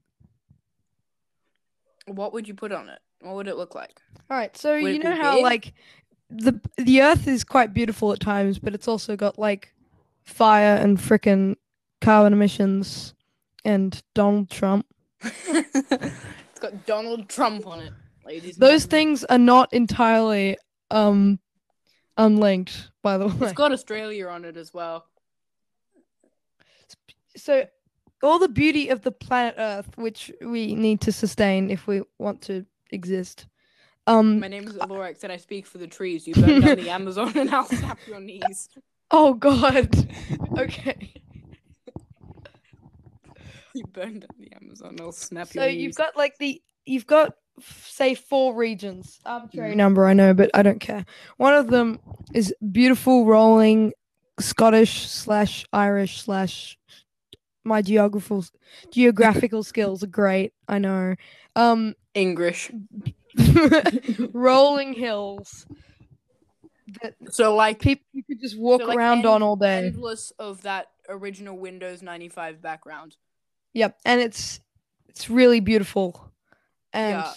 What 2.11 2.33
would 2.33 2.49
you 2.49 2.55
put 2.55 2.73
on 2.73 2.89
it? 2.89 2.99
What 3.21 3.37
would 3.37 3.49
it 3.49 3.57
look 3.57 3.75
like? 3.75 4.01
All 4.31 4.37
right, 4.37 4.57
so 4.57 4.81
Would 4.81 4.93
you 4.93 4.99
know 4.99 5.15
how 5.15 5.35
big? 5.35 5.43
like 5.45 5.75
the 6.31 6.61
the 6.77 7.03
Earth 7.03 7.29
is 7.29 7.45
quite 7.45 7.73
beautiful 7.75 8.13
at 8.13 8.21
times, 8.21 8.59
but 8.59 8.75
it's 8.75 8.89
also 8.89 9.17
got 9.17 9.39
like 9.39 9.75
fire 10.25 10.77
and 10.77 10.99
frickin' 10.99 11.57
carbon 12.01 12.33
emissions 12.33 13.15
and 13.65 14.03
Donald 14.15 14.51
Trump. 14.51 14.87
it's 15.23 16.61
got 16.61 16.87
Donald 16.87 17.29
Trump 17.29 17.67
on 17.67 17.81
it, 17.81 17.93
ladies. 18.25 18.57
Those 18.57 18.83
gentlemen. 18.83 18.89
things 18.91 19.25
are 19.25 19.39
not 19.39 19.73
entirely 19.73 20.57
um 20.91 21.39
unlinked, 22.17 22.91
by 23.03 23.19
the 23.19 23.27
way. 23.29 23.35
It's 23.43 23.53
got 23.53 23.73
Australia 23.73 24.29
on 24.29 24.45
it 24.45 24.57
as 24.57 24.73
well. 24.73 25.07
So 27.37 27.67
all 28.23 28.39
the 28.39 28.49
beauty 28.49 28.89
of 28.89 29.03
the 29.03 29.11
planet 29.13 29.55
Earth, 29.59 29.97
which 29.97 30.31
we 30.43 30.75
need 30.75 31.01
to 31.03 31.13
sustain 31.13 31.71
if 31.71 31.87
we 31.87 32.03
want 32.19 32.43
to 32.43 32.65
exist. 32.91 33.47
Um 34.07 34.41
My 34.41 34.49
name 34.49 34.67
is 34.67 34.75
Alorex 34.77 35.23
and 35.25 35.33
I 35.33 35.37
speak 35.37 35.67
for 35.67 35.79
the 35.79 35.87
trees. 35.87 36.27
You 36.27 36.35
burn 36.35 36.61
down 36.61 36.77
the 36.77 36.91
Amazon 36.99 37.33
and 37.37 37.51
I'll 37.55 37.65
snap 37.67 37.99
your 38.07 38.21
knees. 38.21 38.69
oh 39.11 39.35
god. 39.35 39.89
okay. 40.59 41.15
You 43.75 43.85
burn 43.93 44.19
down 44.19 44.29
the 44.39 44.53
Amazon, 44.61 44.97
I'll 45.01 45.13
snap 45.13 45.47
So 45.49 45.61
your 45.63 45.71
knees. 45.71 45.77
So 45.77 45.83
you've 45.83 45.95
got 45.95 46.17
like 46.17 46.37
the 46.39 46.61
you've 46.87 47.07
got 47.07 47.35
say 47.63 48.15
four 48.17 48.55
regions. 48.55 49.21
Arbitrary 49.25 49.75
Mhm. 49.75 49.77
number, 49.77 50.07
I 50.07 50.13
know, 50.13 50.35
but 50.35 50.51
I 50.55 50.63
don't 50.63 50.81
care. 50.81 51.05
One 51.37 51.55
of 51.55 51.69
them 51.69 52.01
is 52.35 52.53
beautiful, 52.73 53.27
rolling 53.27 53.93
Scottish 54.41 55.07
slash 55.09 55.65
Irish 55.73 56.23
slash. 56.23 56.77
My 57.65 57.83
geographical 57.83 58.45
geographical 58.91 59.63
skills 59.63 60.03
are 60.03 60.07
great. 60.09 60.53
I 60.69 60.79
know. 60.79 61.15
Um, 61.57 61.95
English. 62.15 62.71
rolling 64.33 64.93
hills 64.95 65.67
that 67.03 67.15
So 67.31 67.55
like 67.55 67.79
people 67.81 68.05
you 68.13 68.25
could 68.25 68.41
just 68.41 68.59
walk 68.59 68.81
So, 68.81 68.87
like, 68.89 68.97
around 68.99 69.19
end- 69.19 69.27
on 69.27 69.43
all 69.43 69.57
day. 69.57 69.87
endless 69.87 70.33
of 70.39 70.63
that 70.63 70.89
original 71.09 71.57
Windows 71.57 72.03
95 72.03 72.61
background. 72.63 73.17
Yep, 73.75 73.99
and 74.05 74.21
it's 74.21 74.61
it's 75.09 75.31
really 75.31 75.61
beautiful, 75.61 76.29
and 76.93 77.19
Yeah. 77.19 77.33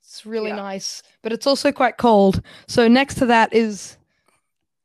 it's 0.00 0.24
really 0.26 0.50
Yeah. 0.50 0.56
nice. 0.56 1.02
But 1.22 1.32
it's 1.32 1.46
also 1.46 1.72
quite 1.72 1.96
cold. 1.96 2.42
So 2.68 2.86
next 2.88 3.16
to 3.16 3.26
that 3.26 3.52
is 3.52 3.96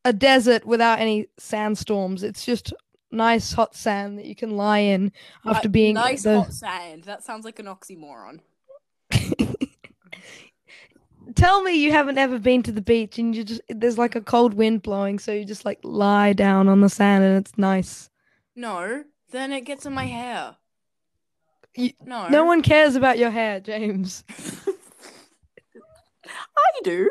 a 0.06 0.14
desert 0.14 0.66
without 0.66 1.00
any 1.00 1.28
sandstorms. 1.38 2.24
It's 2.24 2.46
just 2.46 2.74
nice 3.12 3.54
hot 3.54 3.76
sand 3.76 4.18
that 4.20 4.26
you 4.26 4.36
can 4.36 4.56
lie 4.58 4.80
in 4.80 5.12
after 5.46 5.68
Uh, 5.68 5.72
being 5.72 5.94
nice 5.96 6.24
the- 6.24 6.42
hot 6.42 6.54
sand. 6.54 7.04
That 7.06 7.24
sounds 7.24 7.46
like 7.46 7.60
an 7.60 7.66
oxymoron. 7.68 8.40
Tell 11.36 11.62
me 11.62 11.74
you 11.74 11.92
haven't 11.92 12.18
ever 12.18 12.40
been 12.40 12.64
to 12.64 12.72
the 12.72 12.82
beach 12.82 13.20
and 13.20 13.36
you 13.36 13.44
just 13.44 13.62
there's 13.70 13.98
like 14.00 14.16
a 14.16 14.22
cold 14.22 14.54
wind 14.56 14.82
blowing, 14.82 15.20
so 15.20 15.32
you 15.32 15.46
just 15.46 15.64
like 15.64 15.80
lie 15.84 16.34
down 16.34 16.68
on 16.68 16.82
the 16.82 16.90
sand 16.90 17.24
and 17.24 17.38
it's 17.38 17.58
nice. 17.58 18.10
No, 18.56 19.04
then 19.32 19.52
it 19.54 19.62
gets 19.62 19.86
in 19.86 19.94
my 19.94 20.06
hair. 20.06 20.56
You- 21.76 21.94
no, 22.04 22.28
No 22.30 22.46
one 22.46 22.62
cares 22.64 22.96
about 22.96 23.20
your 23.20 23.30
hair, 23.30 23.60
James. 23.60 24.24
I 26.26 26.82
do. 26.84 27.10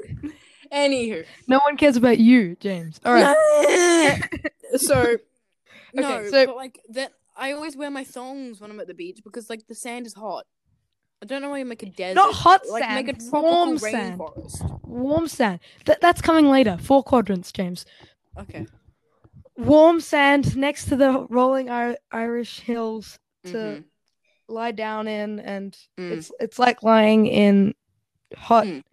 Anywho, 0.73 1.25
No 1.47 1.61
one 1.65 1.77
cares 1.77 1.97
about 1.97 2.19
you, 2.19 2.57
James. 2.61 3.01
All 3.05 3.13
right. 3.15 4.23
so 4.77 5.17
no, 5.95 6.17
Okay, 6.19 6.31
so- 6.31 6.47
but 6.47 6.57
like 6.57 6.81
that, 6.91 7.13
I 7.37 7.53
always 7.53 7.77
wear 7.77 7.91
my 7.91 8.05
thongs 8.05 8.61
when 8.61 8.71
I'm 8.71 8.81
at 8.81 8.87
the 8.89 8.95
beach 8.95 9.21
because 9.25 9.49
like 9.49 9.67
the 9.67 9.75
sand 9.75 10.07
is 10.07 10.15
hot. 10.15 10.47
I 11.23 11.27
don't 11.27 11.43
know 11.43 11.51
why 11.51 11.59
you 11.59 11.65
make 11.65 11.83
a 11.83 11.87
desert. 11.87 12.15
Not 12.15 12.33
hot 12.35 12.63
like 12.69 12.83
sand, 12.83 13.07
make 13.07 13.17
a 13.17 13.31
warm 13.33 13.79
sand. 13.79 14.21
rainforest. 14.21 14.81
Warm 14.87 15.27
sand. 15.29 15.61
That 15.87 16.01
that's 16.01 16.21
coming 16.21 16.49
later. 16.49 16.79
Four 16.81 17.03
quadrants, 17.03 17.51
James. 17.53 17.85
Okay. 18.39 18.67
Warm 19.57 20.01
sand 20.01 20.57
next 20.57 20.85
to 20.87 20.97
the 20.97 21.27
rolling 21.29 21.69
Ir- 21.69 21.99
Irish 22.13 22.61
hills 22.61 23.19
to 23.47 23.53
mhm. 23.53 23.85
lie 24.49 24.71
down 24.73 25.09
in, 25.09 25.41
and 25.41 25.77
Mm. 25.99 26.13
it's 26.13 26.31
it's 26.39 26.59
like 26.61 26.85
lying 26.85 27.27
in 27.27 27.75
hot. 28.37 28.67
Mm. 28.67 28.85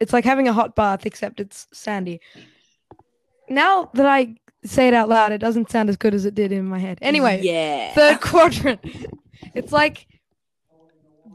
It's 0.00 0.14
like 0.14 0.24
having 0.24 0.48
a 0.48 0.52
hot 0.54 0.74
bath, 0.74 1.04
except 1.04 1.40
it's 1.40 1.66
sandy. 1.74 2.20
Now 3.50 3.90
that 3.94 4.06
I 4.06 4.36
say 4.64 4.88
it 4.88 4.94
out 4.94 5.08
loud, 5.08 5.32
it 5.32 5.38
doesn't 5.38 5.70
sound 5.70 5.88
as 5.88 5.96
good 5.96 6.14
as 6.14 6.24
it 6.24 6.34
did 6.34 6.52
in 6.52 6.66
my 6.66 6.78
head. 6.78 6.98
Anyway, 7.02 7.40
yeah. 7.42 7.92
third 7.94 8.20
quadrant. 8.20 8.80
It's 9.54 9.72
like 9.72 10.06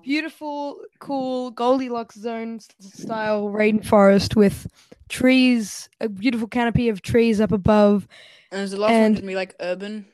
beautiful, 0.04 0.80
cool 1.00 1.52
Goldilocks 1.52 2.16
zone 2.16 2.60
style 2.80 3.50
rainforest 3.50 4.36
with 4.36 4.68
trees, 5.10 5.90
a 6.00 6.10
beautiful 6.10 6.48
canopy 6.48 6.90
of 6.90 7.02
trees 7.02 7.42
up 7.42 7.52
above. 7.52 8.08
and 8.52 8.62
is 8.62 8.72
the 8.72 8.78
last 8.78 8.92
and- 8.92 9.16
gonna 9.16 9.28
be 9.28 9.36
like 9.36 9.56
urban? 9.60 10.06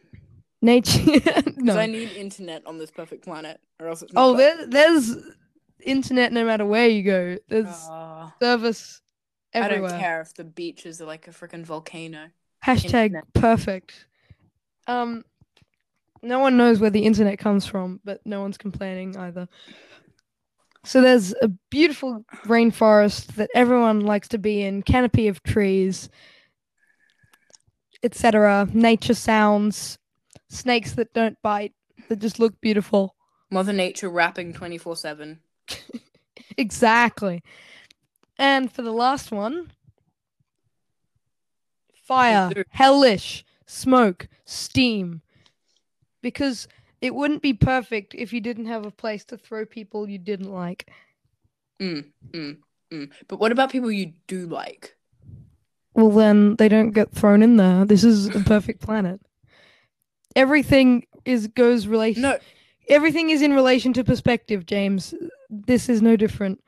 Nature. 0.63 0.99
Because 1.05 1.53
no. 1.57 1.75
I 1.77 1.87
need 1.87 2.11
internet 2.11 2.61
on 2.67 2.77
this 2.77 2.91
perfect 2.91 3.23
planet, 3.23 3.59
or 3.79 3.87
else 3.87 4.03
it's 4.03 4.13
not. 4.13 4.21
Oh, 4.23 4.37
there, 4.37 4.67
there's 4.67 5.15
internet 5.83 6.31
no 6.31 6.45
matter 6.45 6.67
where 6.67 6.87
you 6.87 7.01
go. 7.01 7.37
There's 7.49 7.65
Ah, 7.89 8.31
service 8.39 9.01
everywhere. 9.53 9.89
I 9.89 9.91
don't 9.93 9.99
care 9.99 10.21
if 10.21 10.35
the 10.35 10.43
beaches 10.43 11.01
are 11.01 11.05
like 11.07 11.27
a 11.27 11.31
freaking 11.31 11.65
volcano. 11.65 12.27
Hashtag 12.65 13.05
Internet. 13.05 13.33
perfect. 13.33 14.05
Um, 14.87 15.23
no 16.21 16.39
one 16.39 16.57
knows 16.57 16.79
where 16.79 16.89
the 16.89 17.05
internet 17.05 17.39
comes 17.39 17.65
from, 17.65 17.99
but 18.03 18.21
no 18.25 18.41
one's 18.41 18.57
complaining 18.57 19.17
either. 19.17 19.47
So 20.83 21.01
there's 21.01 21.33
a 21.41 21.47
beautiful 21.69 22.25
rainforest 22.45 23.35
that 23.35 23.49
everyone 23.53 24.01
likes 24.01 24.27
to 24.29 24.37
be 24.37 24.61
in, 24.61 24.81
canopy 24.83 25.27
of 25.27 25.41
trees, 25.43 26.09
etc. 28.03 28.67
Nature 28.73 29.13
sounds, 29.13 29.97
snakes 30.49 30.93
that 30.93 31.13
don't 31.13 31.37
bite, 31.41 31.73
that 32.09 32.19
just 32.19 32.39
look 32.39 32.59
beautiful. 32.61 33.15
Mother 33.51 33.73
Nature 33.73 34.09
rapping 34.09 34.53
twenty 34.53 34.77
four 34.77 34.95
seven. 34.95 35.39
Exactly. 36.57 37.41
And 38.37 38.71
for 38.71 38.81
the 38.81 38.91
last 38.91 39.31
one, 39.31 39.71
fire, 42.11 42.65
hellish, 42.69 43.45
smoke, 43.65 44.27
steam. 44.45 45.21
Because 46.21 46.67
it 47.01 47.15
wouldn't 47.15 47.41
be 47.41 47.53
perfect 47.53 48.13
if 48.13 48.31
you 48.33 48.41
didn't 48.41 48.65
have 48.67 48.85
a 48.85 48.91
place 48.91 49.23
to 49.25 49.37
throw 49.37 49.65
people 49.65 50.09
you 50.09 50.17
didn't 50.19 50.51
like. 50.51 50.89
Mm, 51.81 52.05
mm, 52.31 52.57
mm. 52.93 53.09
But 53.27 53.39
what 53.39 53.51
about 53.51 53.71
people 53.71 53.91
you 53.91 54.13
do 54.27 54.45
like? 54.45 54.95
Well, 55.93 56.11
then 56.11 56.55
they 56.57 56.69
don't 56.69 56.91
get 56.91 57.11
thrown 57.11 57.41
in 57.41 57.57
there. 57.57 57.85
This 57.85 58.03
is 58.03 58.27
a 58.35 58.39
perfect 58.41 58.81
planet. 58.87 59.19
Everything 60.35 61.05
is 61.25 61.47
goes 61.47 61.87
relation. 61.87 62.21
No, 62.21 62.37
Everything 62.87 63.29
is 63.29 63.41
in 63.41 63.53
relation 63.53 63.93
to 63.93 64.03
perspective, 64.03 64.65
James. 64.65 65.13
This 65.49 65.87
is 65.87 66.01
no 66.01 66.15
different. 66.15 66.61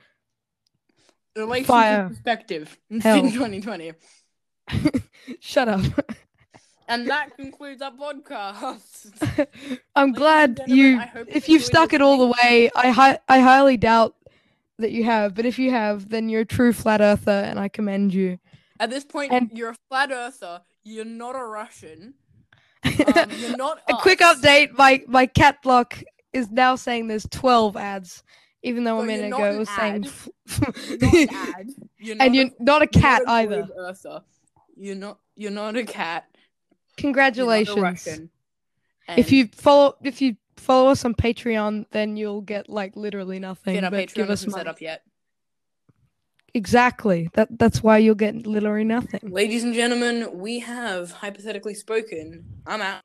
relationship 1.36 1.68
Fire. 1.68 2.10
perspective 2.10 2.78
Hell. 3.02 3.26
in 3.26 3.34
twenty 3.34 3.62
twenty. 3.62 3.92
Shut 5.40 5.68
up. 5.68 5.82
And 6.88 7.10
that 7.10 7.36
concludes 7.38 7.82
our 7.82 7.92
podcast. 7.92 9.48
I'm 9.96 10.10
Ladies 10.10 10.18
glad 10.20 10.62
you. 10.68 11.02
If 11.28 11.48
you 11.48 11.54
you've 11.56 11.64
stuck 11.64 11.94
it 11.94 12.02
all 12.02 12.18
the 12.18 12.34
way, 12.44 12.70
I 12.76 12.90
hi- 12.90 13.20
I 13.30 13.40
highly 13.40 13.78
doubt 13.78 14.16
that 14.80 14.92
you 14.92 15.04
have. 15.06 15.34
But 15.34 15.46
if 15.46 15.58
you 15.58 15.72
have, 15.72 16.10
then 16.10 16.30
you're 16.30 16.42
a 16.42 16.46
true 16.46 16.74
flat 16.74 17.02
earther, 17.02 17.32
and 17.32 17.60
I 17.60 17.68
commend 17.70 18.14
you. 18.14 18.38
At 18.80 18.90
this 18.90 19.06
point, 19.06 19.32
And- 19.32 19.50
you're 19.54 19.70
a 19.72 19.78
flat 19.90 20.12
earther. 20.12 20.62
You're 20.84 21.06
not 21.06 21.36
a 21.36 21.44
Russian. 21.46 22.16
Um, 23.16 23.30
you're 23.38 23.56
not 23.56 23.80
a 23.88 23.96
quick 23.96 24.20
update: 24.20 24.78
my 24.78 25.02
my 25.08 25.26
cat 25.26 25.62
block 25.64 26.04
is 26.34 26.52
now 26.52 26.76
saying 26.76 27.08
there's 27.08 27.26
12 27.32 27.78
ads, 27.78 28.24
even 28.62 28.84
though 28.84 28.98
a 29.00 29.04
So 29.06 29.10
you're 29.10 29.18
minute 29.22 29.34
ago 29.34 29.52
it 29.54 29.58
was 29.58 29.70
saying. 29.70 30.06
ad. 30.06 31.00
You're 31.00 31.06
not 31.06 31.14
an 31.16 31.30
ad. 31.32 31.70
You're 31.98 32.16
and 32.20 32.36
you're 32.36 32.46
a, 32.48 32.52
not 32.60 32.82
a 32.82 32.88
cat 32.88 33.22
a 33.26 33.32
either. 33.32 33.70
Earther. 33.78 34.22
You're 34.76 34.96
not. 34.96 35.20
You're 35.36 35.52
not 35.52 35.76
a 35.76 35.84
cat. 35.84 36.26
You're 36.34 36.40
not 36.40 36.98
a 36.98 37.02
Congratulations. 37.02 37.78
Russian. 37.78 38.30
If 39.08 39.32
you 39.32 39.48
follow 39.48 39.96
if 40.04 40.22
you 40.22 40.38
follow 40.58 40.90
us 40.90 41.04
on 41.06 41.14
Patreon, 41.16 41.86
then 41.92 42.16
you'll 42.18 42.42
get 42.42 42.70
like 42.70 42.96
literally 42.96 43.40
nothing. 43.40 43.76
get 43.76 43.84
our 43.84 43.92
but 43.92 44.10
Patreon 44.10 44.14
give 44.14 44.30
us 44.30 44.42
set 44.42 44.68
up 44.68 44.82
yet, 44.82 45.04
Exactly. 46.54 47.30
That 47.34 47.58
that's 47.58 47.82
why 47.82 47.98
you'll 47.98 48.16
get 48.16 48.46
literally 48.46 48.84
nothing. 48.84 49.22
ladies 49.24 49.64
and 49.64 49.74
gentlemen, 49.74 50.30
we 50.34 50.60
have 50.60 51.12
hypothetically 51.12 51.74
spoken. 51.74 52.46
I'm 52.66 52.82
out. 52.82 53.02